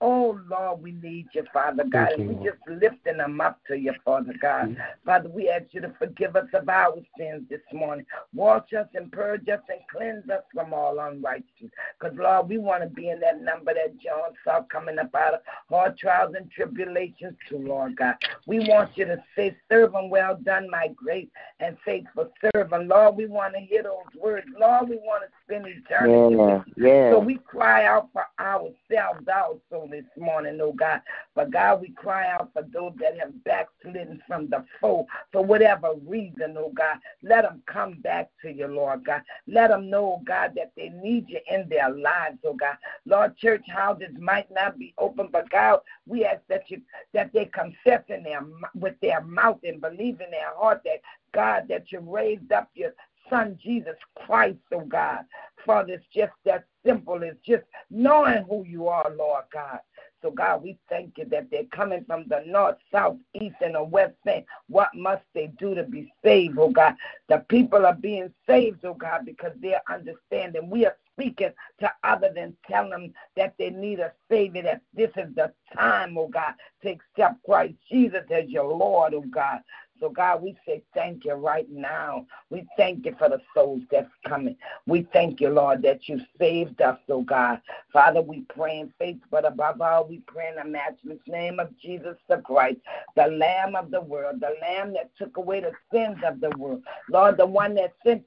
[0.00, 2.12] Oh Lord, we need you, Father God.
[2.12, 4.76] And we just lifting them up to you, Father God.
[5.04, 8.06] Father, we ask you to forgive us of our sins this morning.
[8.34, 11.72] Wash us and purge us and cleanse us from all unrighteousness.
[11.98, 15.34] Because, Lord, we want to be in that number that John saw coming up out
[15.34, 18.14] of hard trials and tribulations too, Lord God.
[18.46, 22.88] We want you to say, servant, well done, my great and faithful servant.
[22.88, 24.46] Lord, we want to hear those words.
[24.58, 26.36] Lord, we want to spend eternity.
[26.36, 27.10] Yeah, yeah.
[27.10, 31.00] So we cry out for ourselves also this morning, oh God.
[31.34, 35.94] But God, we cry out for those that have backslidden from the foe for whatever
[36.06, 36.98] reason, oh God.
[37.22, 39.22] Let them come back to you, Lord God.
[39.46, 42.76] Let them know, oh God, that they need you in their lives, oh God.
[43.04, 46.80] Lord, church houses might not be open, but God, we ask that you
[47.12, 48.42] that they confess in their
[48.74, 51.00] with their mouth and believe in their heart that
[51.32, 52.92] God, that you raised up your
[53.32, 55.24] Son Jesus Christ, oh God.
[55.64, 57.22] Father, it's just that simple.
[57.22, 59.78] It's just knowing who you are, Lord God.
[60.20, 63.82] So, God, we thank you that they're coming from the north, south, east, and the
[63.82, 66.94] west saying, What must they do to be saved, oh God?
[67.28, 70.70] The people are being saved, oh God, because they're understanding.
[70.70, 75.10] We are speaking to other than telling them that they need a Savior, that this
[75.16, 79.60] is the time, oh God, to accept Christ Jesus as your Lord, oh God.
[80.02, 82.26] So, God, we say thank you right now.
[82.50, 84.56] We thank you for the souls that's coming.
[84.84, 87.60] We thank you, Lord, that you saved us, oh God.
[87.92, 91.68] Father, we pray in faith, but above all, we pray in the matchless name of
[91.78, 92.78] Jesus the Christ,
[93.14, 96.82] the Lamb of the world, the Lamb that took away the sins of the world.
[97.08, 98.24] Lord, the one that sent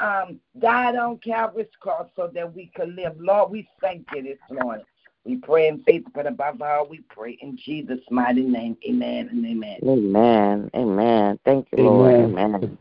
[0.00, 3.14] um, died on Calvary's cross so that we could live.
[3.20, 4.84] Lord, we thank you this morning.
[5.26, 8.76] We pray in faith, but above all, we pray in Jesus' mighty name.
[8.88, 9.78] Amen and amen.
[9.82, 10.70] Amen.
[10.72, 11.38] Amen.
[11.44, 12.14] Thank you, Lord.
[12.14, 12.38] Amen.
[12.38, 12.78] Amen.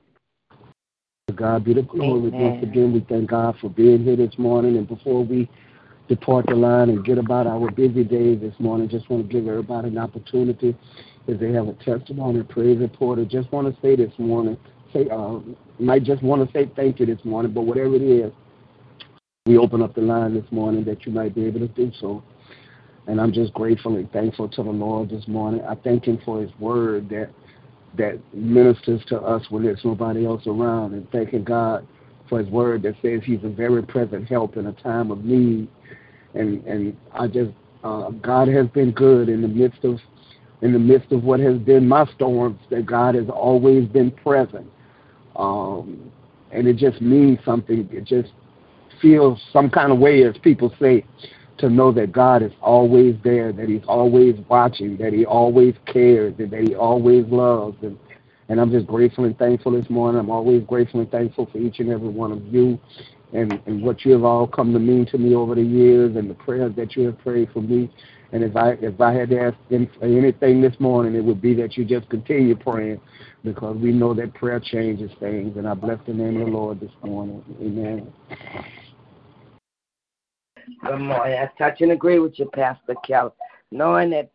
[1.33, 2.27] God be the glory.
[2.27, 2.39] Amen.
[2.39, 4.77] Once again, we thank God for being here this morning.
[4.77, 5.49] And before we
[6.07, 9.47] depart the line and get about our busy days this morning, just want to give
[9.47, 10.77] everybody an opportunity
[11.27, 14.55] if they have a testimony, praise report, or just want to say this morning,
[14.93, 15.39] say, uh,
[15.79, 18.31] might just want to say thank you this morning, but whatever it is,
[19.47, 22.23] we open up the line this morning that you might be able to do so.
[23.07, 25.61] And I'm just grateful and thankful to the Lord this morning.
[25.61, 27.29] I thank Him for His word that
[27.97, 31.87] that ministers to us when there's nobody else around, and thanking God
[32.27, 35.67] for His word that says He's a very present help in a time of need.
[36.33, 37.51] And and I just
[37.83, 39.99] uh, God has been good in the midst of
[40.61, 42.59] in the midst of what has been my storms.
[42.71, 44.67] That God has always been present,
[45.35, 46.11] um,
[46.51, 47.87] and it just means something.
[47.91, 48.31] It just
[48.99, 51.05] feels some kind of way, as people say
[51.57, 56.33] to know that God is always there, that He's always watching, that He always cares,
[56.39, 57.77] and that He always loves.
[57.81, 57.97] And,
[58.49, 60.19] and I'm just grateful and thankful this morning.
[60.19, 62.79] I'm always grateful and thankful for each and every one of you
[63.33, 66.29] and, and what you have all come to mean to me over the years and
[66.29, 67.91] the prayers that you have prayed for me.
[68.31, 71.77] And if I if I had to ask anything this morning, it would be that
[71.77, 72.99] you just continue praying
[73.43, 75.55] because we know that prayer changes things.
[75.57, 77.43] And I bless the name of the Lord this morning.
[77.61, 78.11] Amen.
[80.83, 81.37] Good morning.
[81.37, 83.31] I touch and agree with you, Pastor Kelly.
[83.71, 84.31] Knowing that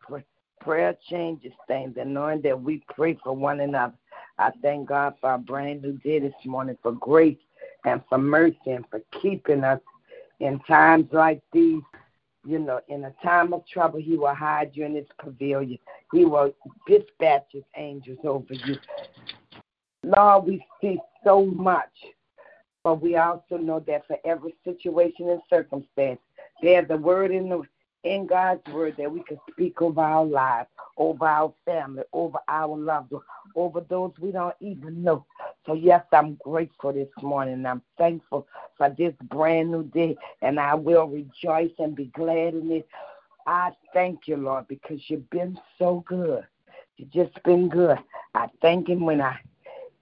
[0.61, 3.95] prayer changes things and knowing that we pray for one another.
[4.39, 7.39] I thank God for our brand new day this morning for grace
[7.85, 9.81] and for mercy and for keeping us
[10.41, 11.83] in times like these.
[12.47, 15.79] You know, in a time of trouble, He will hide you in His pavilion.
[16.13, 16.55] He will
[16.87, 18.77] dispatch His angels over you.
[20.05, 21.91] Lord, we see so much,
[22.83, 26.21] but we also know that for every situation and circumstance,
[26.63, 27.63] there's a word in the
[28.03, 32.75] in God's word that we can speak over our lives, over our family, over our
[32.75, 35.27] loved ones, over those we don't even know.
[35.67, 37.67] So yes, I'm grateful this morning.
[37.67, 38.47] I'm thankful
[38.79, 42.89] for this brand new day, and I will rejoice and be glad in it.
[43.47, 46.47] I thank you, Lord, because you've been so good.
[46.97, 47.99] You've just been good.
[48.35, 49.39] I thank Him when I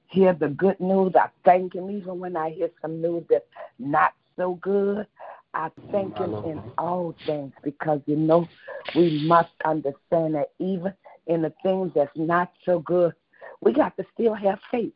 [0.08, 1.12] hear the good news.
[1.14, 3.44] I thank Him even when I hear some news that's
[3.78, 5.06] not so good.
[5.54, 8.48] I thank Him in all things because you know
[8.96, 10.92] we must understand that even
[11.26, 13.12] in the things that's not so good,
[13.60, 14.92] we got to still have faith.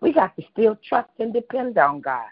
[0.00, 2.26] We got to still trust and depend on God.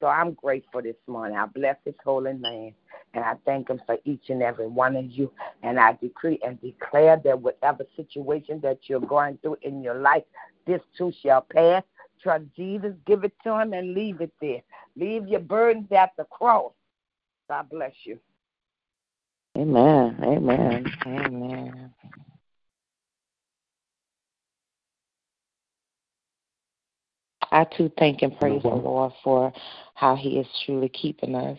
[0.00, 1.36] So I'm grateful this morning.
[1.36, 2.74] I bless His holy name.
[3.14, 5.32] And I thank Him for each and every one of you.
[5.62, 10.24] And I decree and declare that whatever situation that you're going through in your life,
[10.66, 11.82] this too shall pass.
[12.22, 14.62] Trust Jesus, give it to Him, and leave it there.
[14.96, 16.72] Leave your burdens at the cross
[17.48, 18.18] God bless you.
[19.56, 20.18] Amen.
[20.22, 20.86] Amen.
[21.06, 21.94] Amen.
[27.50, 29.52] I too thank and praise the Lord for
[29.94, 31.58] how He is truly keeping us.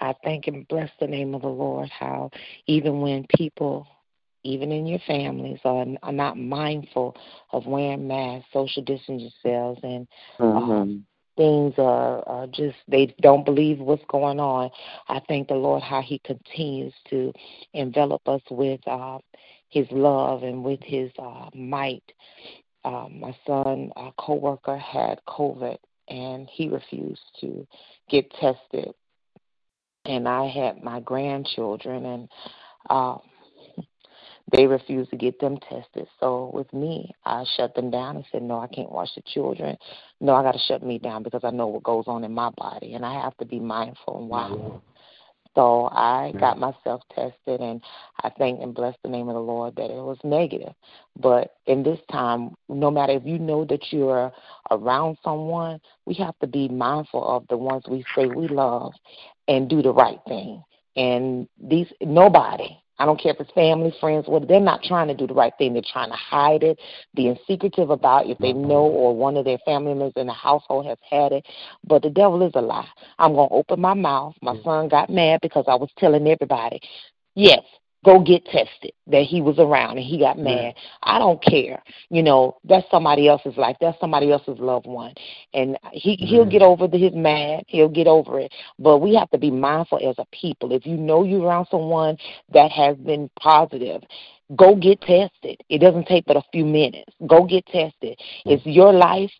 [0.00, 2.30] I thank and bless the name of the Lord, how
[2.66, 3.86] even when people,
[4.44, 7.16] even in your families, are, are not mindful
[7.52, 10.06] of wearing masks, social distancing yourselves, and
[10.40, 10.72] Mm-hmm.
[10.72, 14.70] um, things are, are just, they don't believe what's going on.
[15.08, 17.32] I thank the Lord how He continues to
[17.74, 19.18] envelop us with uh,
[19.68, 22.04] His love and with His uh, might.
[22.84, 25.76] Uh, my son, a coworker, had COVID,
[26.08, 27.66] and he refused to
[28.08, 28.94] get tested
[30.08, 32.28] and I had my grandchildren, and
[32.90, 33.20] um,
[34.52, 36.06] they refused to get them tested.
[36.20, 39.76] So with me, I shut them down and said, no, I can't watch the children.
[40.20, 42.50] No, I got to shut me down because I know what goes on in my
[42.50, 44.80] body, and I have to be mindful and wise.
[45.56, 47.80] So I got myself tested, and
[48.22, 50.74] I thank and bless the name of the Lord that it was negative.
[51.18, 54.30] But in this time, no matter if you know that you're
[54.70, 58.92] around someone, we have to be mindful of the ones we say we love
[59.48, 60.62] and do the right thing.
[60.94, 65.14] And these nobody, I don't care if it's family, friends, what they're not trying to
[65.14, 65.72] do the right thing.
[65.72, 66.78] They're trying to hide it,
[67.14, 68.68] being secretive about if they mm-hmm.
[68.68, 71.46] know or one of their family members in the household has had it.
[71.86, 72.88] But the devil is a lie.
[73.18, 74.34] I'm gonna open my mouth.
[74.40, 74.64] My mm.
[74.64, 76.80] son got mad because I was telling everybody,
[77.34, 77.62] yes,
[78.06, 80.74] go get tested that he was around and he got mad.
[81.02, 81.82] I don't care.
[82.08, 83.76] You know, that's somebody else's life.
[83.80, 85.12] That's somebody else's loved one.
[85.52, 86.70] And he he'll get mm-hmm.
[86.70, 87.64] over the, his mad.
[87.66, 88.52] He'll get over it.
[88.78, 90.72] But we have to be mindful as a people.
[90.72, 92.16] If you know you're around someone
[92.52, 94.02] that has been positive,
[94.54, 95.60] go get tested.
[95.68, 97.10] It doesn't take but a few minutes.
[97.26, 98.20] Go get tested.
[98.44, 99.32] It's your life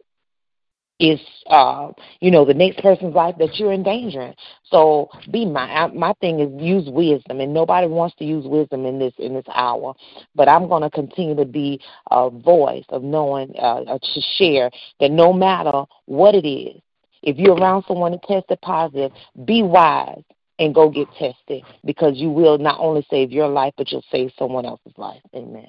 [0.98, 1.90] is uh
[2.20, 4.34] you know the next person's life that you're endangering.
[4.64, 8.98] So be my my thing is use wisdom and nobody wants to use wisdom in
[8.98, 9.94] this in this hour.
[10.34, 11.80] But i'm going to continue to be
[12.10, 14.70] a voice of knowing uh, uh, to share
[15.00, 16.80] that no matter what it is
[17.22, 19.12] if you're around someone that tested positive
[19.44, 20.22] be wise
[20.58, 24.30] and go get tested because you will not only save your life but you'll save
[24.38, 25.20] someone else's life.
[25.34, 25.68] Amen.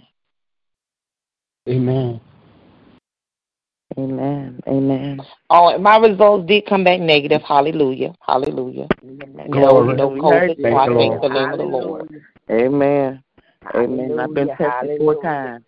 [1.67, 2.21] Amen.
[3.97, 4.59] Amen.
[4.67, 5.21] Amen.
[5.49, 7.41] Oh, and my results did come back negative.
[7.41, 8.13] Hallelujah.
[8.21, 8.87] Hallelujah.
[9.01, 9.95] No, Glory.
[9.95, 10.31] no We COVID.
[10.31, 12.09] heard So I thank the name of the Lord.
[12.51, 13.23] Amen.
[13.75, 14.19] Amen.
[14.19, 15.63] I've been Hallelujah, tested four times.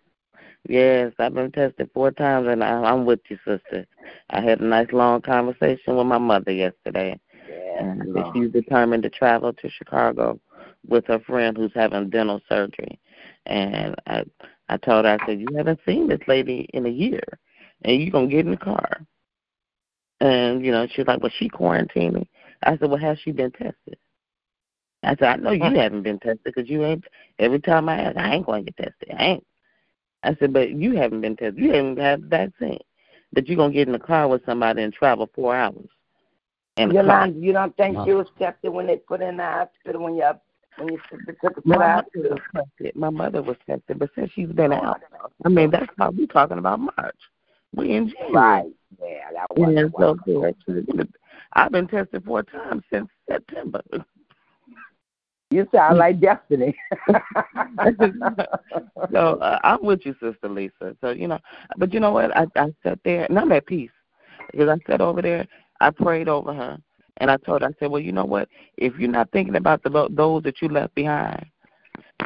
[0.68, 3.86] Yes, I've been tested four times, and I, I'm with you, sister.
[4.30, 7.18] I had a nice long conversation with my mother yesterday,
[7.78, 10.38] and she's determined to travel to Chicago
[10.86, 13.00] with her friend who's having dental surgery.
[13.46, 14.24] And I,
[14.68, 17.22] I told her, I said, you haven't seen this lady in a year,
[17.82, 19.00] and you're gonna get in the car.
[20.20, 22.26] And you know, she's like, well, she quarantining.
[22.62, 23.96] I said, well, has she been tested?
[25.02, 27.04] I said, I know you haven't been tested because you ain't.
[27.38, 29.16] Every time I ask, I ain't going to get tested.
[29.18, 29.46] I ain't.
[30.22, 31.58] I said, but you haven't been tested.
[31.58, 32.80] You haven't had the vaccine.
[33.32, 35.88] But you're going to get in the car with somebody and travel four hours.
[36.76, 40.16] And Yolanda, you don't think she was tested when they put in the hospital when
[40.16, 40.24] you
[40.76, 42.30] when you took her to the my mother hospital?
[42.30, 42.96] was tested.
[42.96, 45.00] My mother was tested, but since she's been oh, out,
[45.44, 47.16] I mean, that's how we talking about March.
[47.74, 48.32] We in January.
[48.32, 48.72] Right.
[49.00, 51.04] Yeah, that was And so, yeah,
[51.54, 53.82] I've been tested four times since September.
[55.52, 56.76] You sound like Destiny.
[59.12, 60.96] so uh, I'm with you, Sister Lisa.
[61.00, 61.40] So you know,
[61.76, 62.36] but you know what?
[62.36, 63.90] I I sat there and I'm at peace
[64.52, 65.48] because I sat over there.
[65.80, 66.78] I prayed over her
[67.16, 67.68] and I told her.
[67.68, 68.48] I said, well, you know what?
[68.76, 71.46] If you're not thinking about the those that you left behind,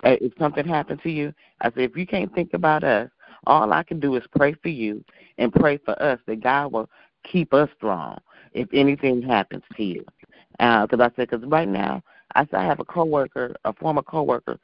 [0.04, 1.32] uh, if something happened to you,
[1.62, 3.08] I said, if you can't think about us,
[3.46, 5.04] all I can do is pray for you
[5.38, 6.88] and pray for us that God will
[7.24, 8.18] keep us strong
[8.52, 10.04] if anything happens to you.
[10.60, 12.02] Uh, because I said, because right now,
[12.34, 14.58] I said I have a coworker, a former coworker,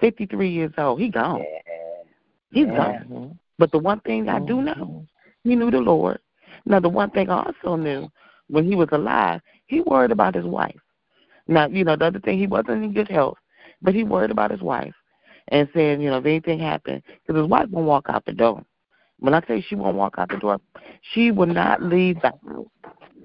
[0.00, 1.00] 53 years old.
[1.00, 1.44] He gone.
[2.50, 3.02] He's Yeah.
[3.04, 3.38] gone.
[3.58, 4.64] But the one thing I do mm-hmm.
[4.80, 5.06] know,
[5.44, 6.18] he knew the Lord.
[6.66, 8.10] Now, the one thing I also knew,
[8.48, 10.80] when he was alive, he worried about his wife.
[11.48, 13.38] Now, you know, the other thing, he wasn't in good health,
[13.80, 14.94] but he worried about his wife
[15.48, 18.64] and saying, you know, if anything happened, because his wife won't walk out the door.
[19.18, 20.60] When I say she won't walk out the door,
[21.12, 22.66] she will not leave the house.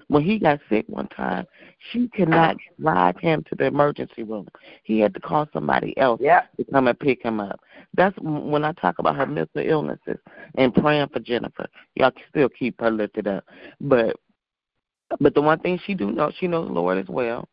[0.07, 1.45] When he got sick one time,
[1.91, 4.47] she could not drive him to the emergency room.
[4.83, 6.43] He had to call somebody else Yeah.
[6.57, 7.61] to come and pick him up.
[7.93, 10.17] That's when I talk about her mental illnesses
[10.55, 11.67] and praying for Jennifer.
[11.95, 13.45] Y'all can still keep her lifted up.
[13.79, 14.15] But
[15.19, 17.47] but the one thing she do know, she knows the Lord as well.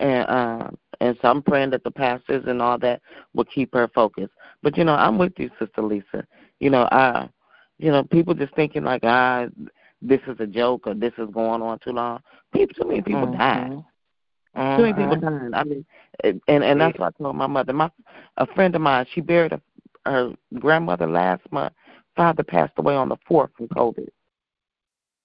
[0.00, 3.02] And um and so I'm praying that the pastors and all that
[3.34, 4.32] will keep her focused.
[4.62, 6.26] But you know, I'm with you, Sister Lisa.
[6.60, 7.28] You know, I
[7.78, 9.46] you know, people just thinking like, ah,
[10.02, 12.20] this is a joke or this is going on too long.
[12.52, 13.70] People too many people died.
[14.76, 15.50] Too many people died.
[15.54, 15.84] I mean,
[16.24, 17.72] and and that's what I told my mother.
[17.72, 17.90] My
[18.38, 19.60] a friend of mine, she buried a,
[20.06, 21.72] her grandmother last month.
[22.16, 24.08] Father passed away on the fourth from COVID.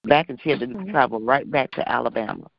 [0.05, 0.91] back, and she had to Mm-hmm.
[0.91, 2.49] travel right back to Alabama,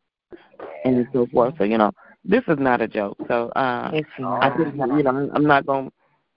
[0.85, 1.55] and so forth.
[1.59, 1.93] So you know,
[2.29, 3.16] this is not a joke.
[3.29, 5.91] So uh, I just, you know, I'm not gonna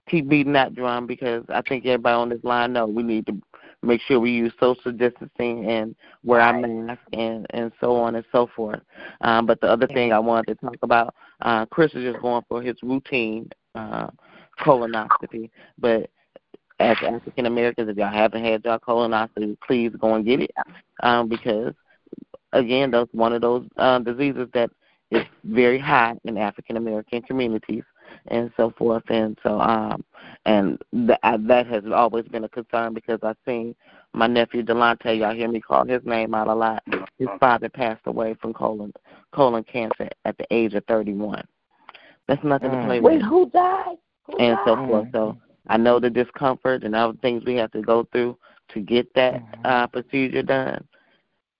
[0.08, 3.40] keep beating that drum because I think everybody on this line know we need to
[3.82, 8.24] make sure we use social distancing and wear our mask and and so on and
[8.32, 8.80] so forth.
[9.22, 12.44] Um, but the other thing I wanted to talk about, uh, Chris is just going
[12.48, 14.08] for his routine uh,
[14.60, 16.10] colonoscopy, but
[16.78, 20.50] as African Americans, if y'all haven't had y'all colonoscopy, please go and get it
[21.02, 21.74] um, because
[22.52, 24.70] again, that's one of those uh, diseases that
[25.10, 27.84] is very high in African American communities
[28.28, 29.02] and so forth.
[29.08, 30.04] And so, um,
[30.46, 33.74] and th- I, that has always been a concern because I've seen
[34.12, 35.18] my nephew Delonte.
[35.18, 36.82] Y'all hear me call his name out a lot.
[37.18, 38.92] His father passed away from colon
[39.32, 41.44] colon cancer at the age of 31.
[42.26, 43.96] That's nothing to play with Wait, who died?
[44.24, 45.08] Who and so forth.
[45.12, 45.36] So
[45.68, 48.36] I know the discomfort and other things we have to go through
[48.72, 50.86] to get that uh, procedure done.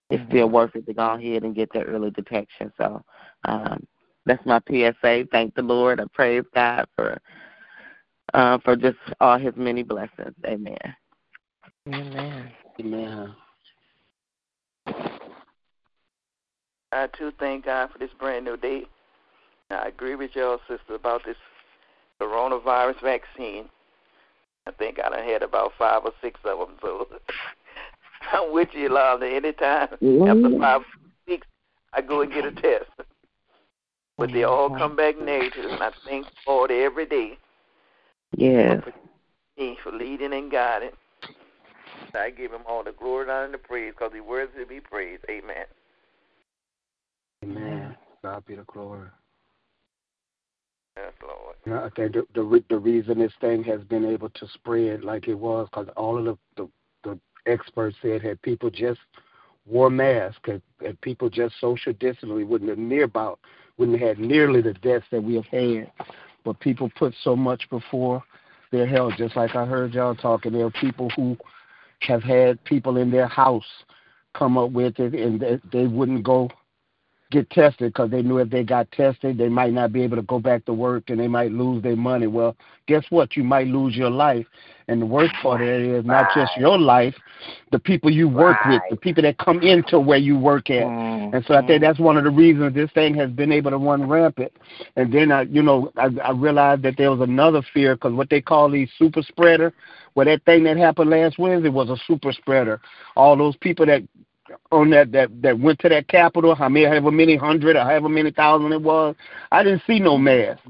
[0.09, 2.71] It's still worth it to go ahead and get that early detection.
[2.77, 3.01] So
[3.45, 3.85] um,
[4.25, 5.27] that's my PSA.
[5.31, 5.99] Thank the Lord.
[5.99, 7.19] I praise God for
[8.33, 10.35] uh, for just all His many blessings.
[10.45, 10.77] Amen.
[11.87, 12.51] Amen.
[12.79, 13.35] Amen.
[16.93, 18.83] I too thank God for this brand new day.
[19.69, 21.37] I agree with y'all, sister, about this
[22.21, 23.69] coronavirus vaccine.
[24.67, 27.07] I think I done had about five or six of them, so
[28.33, 29.23] I'm with you, Love.
[29.23, 30.81] Anytime after five
[31.27, 31.47] weeks,
[31.93, 32.91] I go and get a test.
[34.21, 37.39] But they all come back negative, and I thank the Lord every day
[38.37, 38.83] Yes.
[39.57, 40.91] me for leading and guiding.
[42.13, 44.65] I give him all the glory and honor and the praise because he worthy to
[44.67, 45.23] be praised.
[45.27, 45.65] Amen.
[47.43, 47.97] Amen.
[48.23, 49.07] God be the glory.
[50.97, 51.55] Yes, Lord.
[51.65, 54.47] You know, I think the, the re- the reason this thing has been able to
[54.53, 56.69] spread like it was because all of the, the
[57.03, 57.19] the
[57.51, 58.99] experts said had people just
[59.65, 60.49] wore masks,
[60.81, 63.39] had people just social distancing, wouldn't have near about
[63.77, 65.91] wouldn't have had nearly the deaths that we have had.
[66.43, 68.23] But people put so much before
[68.71, 70.53] their health, just like I heard y'all talking.
[70.53, 71.37] There are people who
[72.01, 73.65] have had people in their house
[74.33, 76.49] come up with it, and they, they wouldn't go
[77.31, 80.23] get tested because they knew if they got tested, they might not be able to
[80.23, 82.27] go back to work and they might lose their money.
[82.27, 82.55] Well,
[82.87, 83.35] guess what?
[83.35, 84.45] You might lose your life.
[84.87, 87.15] And the worst part of it is not just your life,
[87.71, 90.83] the people you work with, the people that come into where you work at.
[90.83, 91.35] Mm-hmm.
[91.35, 93.77] And so I think that's one of the reasons this thing has been able to
[93.77, 94.51] run rampant.
[94.97, 98.29] And then I, you know, I, I realized that there was another fear because what
[98.29, 99.73] they call these super spreader,
[100.13, 102.81] well, that thing that happened last Wednesday was a super spreader.
[103.15, 104.03] All those people that
[104.71, 108.09] on that that that went to that capital, how many however many hundred or however
[108.09, 109.15] many thousand it was,
[109.51, 110.61] I didn't see no mask.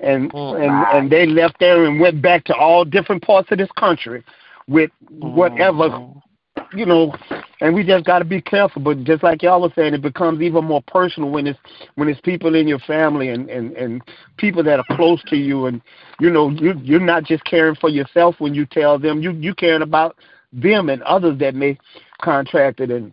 [0.00, 0.54] And mm.
[0.56, 4.24] and and they left there and went back to all different parts of this country
[4.68, 6.78] with whatever mm-hmm.
[6.78, 7.14] you know,
[7.60, 8.80] and we just got to be careful.
[8.82, 11.58] But just like y'all was saying, it becomes even more personal when it's
[11.96, 14.02] when it's people in your family and and and
[14.36, 15.82] people that are close to you, and
[16.20, 19.54] you know, you you're not just caring for yourself when you tell them, you you
[19.54, 20.16] caring about
[20.52, 21.78] them and others that may
[22.22, 22.90] contract it.
[22.90, 23.12] And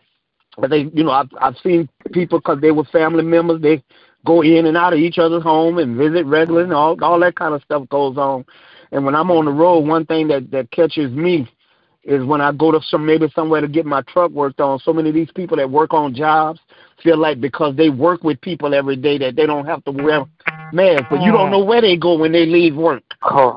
[0.57, 3.83] but they, you know, I've I've seen people because they were family members, they
[4.25, 7.35] go in and out of each other's home and visit regularly, and all all that
[7.35, 8.45] kind of stuff goes on.
[8.91, 11.49] And when I'm on the road, one thing that that catches me
[12.05, 14.79] is when I go to some maybe somewhere to get my truck worked on.
[14.79, 16.59] So many of these people that work on jobs
[17.01, 20.23] feel like because they work with people every day that they don't have to wear
[20.71, 21.51] masks, but you don't mm.
[21.51, 23.03] know where they go when they leave work.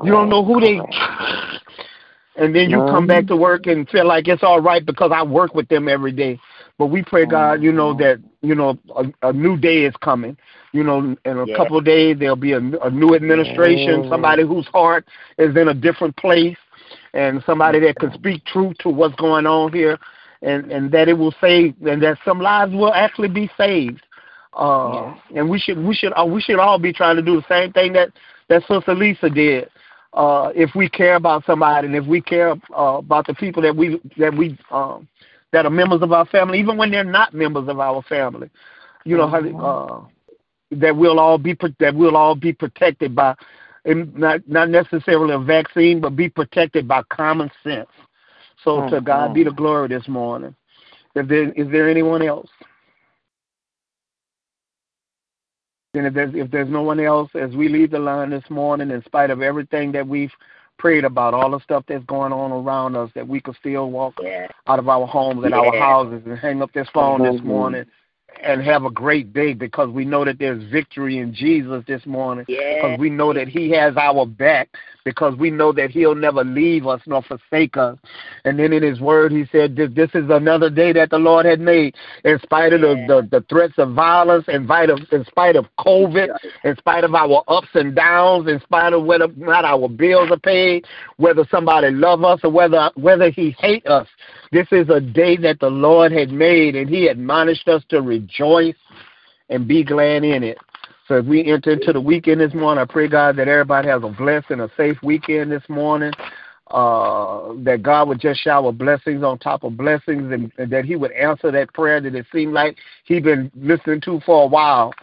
[0.03, 0.79] You don't know who they.
[0.79, 0.85] Oh.
[2.35, 3.29] And then you come back mm.
[3.29, 6.39] to work and feel like it's all right because I work with them every day.
[6.79, 10.37] But we pray God, you know that you know a, a new day is coming.
[10.71, 11.57] You know, in a Yeah.
[11.57, 15.05] couple of days there'll be a, a new administration, somebody whose heart
[15.37, 16.57] is in a different place,
[17.13, 19.99] and somebody that can speak truth to what's going on here,
[20.41, 24.01] and and that it will save, and that some lives will actually be saved.
[24.53, 27.45] Uh, and we should we should uh, we should all be trying to do the
[27.49, 28.09] same thing that
[28.47, 29.69] that Sister Lisa did.
[30.13, 33.75] Uh, if we care about somebody, and if we care uh, about the people that
[33.75, 35.07] we that we um,
[35.51, 38.49] that are members of our family, even when they're not members of our family,
[39.05, 40.07] you know how uh,
[40.71, 43.35] that we'll all be that we'll all be protected by,
[43.85, 47.89] and not not necessarily a vaccine, but be protected by common sense.
[48.63, 50.55] So to God be the glory this morning.
[51.15, 52.49] If there is there anyone else?
[55.93, 58.91] Then if there's if there's no one else, as we leave the line this morning,
[58.91, 60.31] in spite of everything that we've
[60.79, 64.15] prayed about, all the stuff that's going on around us, that we could still walk
[64.65, 67.45] out of our homes and our houses and hang up this phone this Mhm.
[67.45, 67.85] morning
[68.41, 72.45] and have a great day because we know that there's victory in Jesus this morning
[72.47, 74.69] because we know that He has our back
[75.09, 77.97] because we know that He'll never leave us nor forsake us.
[78.45, 81.59] And then in His Word, He said, "This is another day that the Lord had
[81.59, 85.55] made." In spite of the, the, the threats of violence, in spite of in spite
[85.55, 86.29] of COVID,
[86.63, 90.29] in spite of our ups and downs, in spite of whether or not our bills
[90.31, 90.85] are paid,
[91.17, 94.07] whether somebody love us or whether whether He hate us,
[94.51, 98.75] this is a day that the Lord had made, and He admonished us to rejoice
[99.49, 100.57] and be glad in it.
[101.09, 104.03] So as we enter into the weekend this morning, I pray God that everybody has
[104.03, 106.13] a blessed and a safe weekend this morning.
[106.69, 110.95] Uh, that God would just shower blessings on top of blessings, and, and that He
[110.95, 114.93] would answer that prayer that it seemed like He'd been listening to for a while.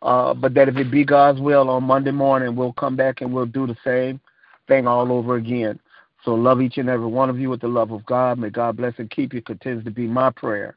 [0.00, 3.30] Uh, but that if it be God's will on Monday morning, we'll come back and
[3.30, 4.20] we'll do the same
[4.68, 5.78] thing all over again.
[6.24, 8.38] So love each and every one of you with the love of God.
[8.38, 9.42] May God bless and keep you.
[9.42, 10.76] Continues to be my prayer.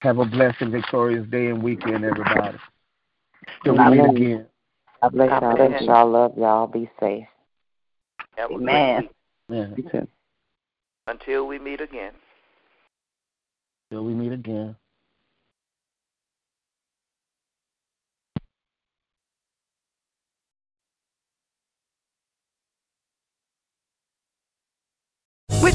[0.00, 2.58] Have a blessed and victorious day and weekend, everybody.
[3.64, 4.46] Till we meet again.
[5.02, 5.56] God bless y'all.
[5.56, 6.10] Bless y'all.
[6.10, 6.66] Love y'all.
[6.66, 7.24] Be safe.
[8.38, 9.08] Amen.
[9.48, 9.66] Yeah.
[11.06, 12.12] Until we meet again.
[13.90, 14.76] Till we meet again.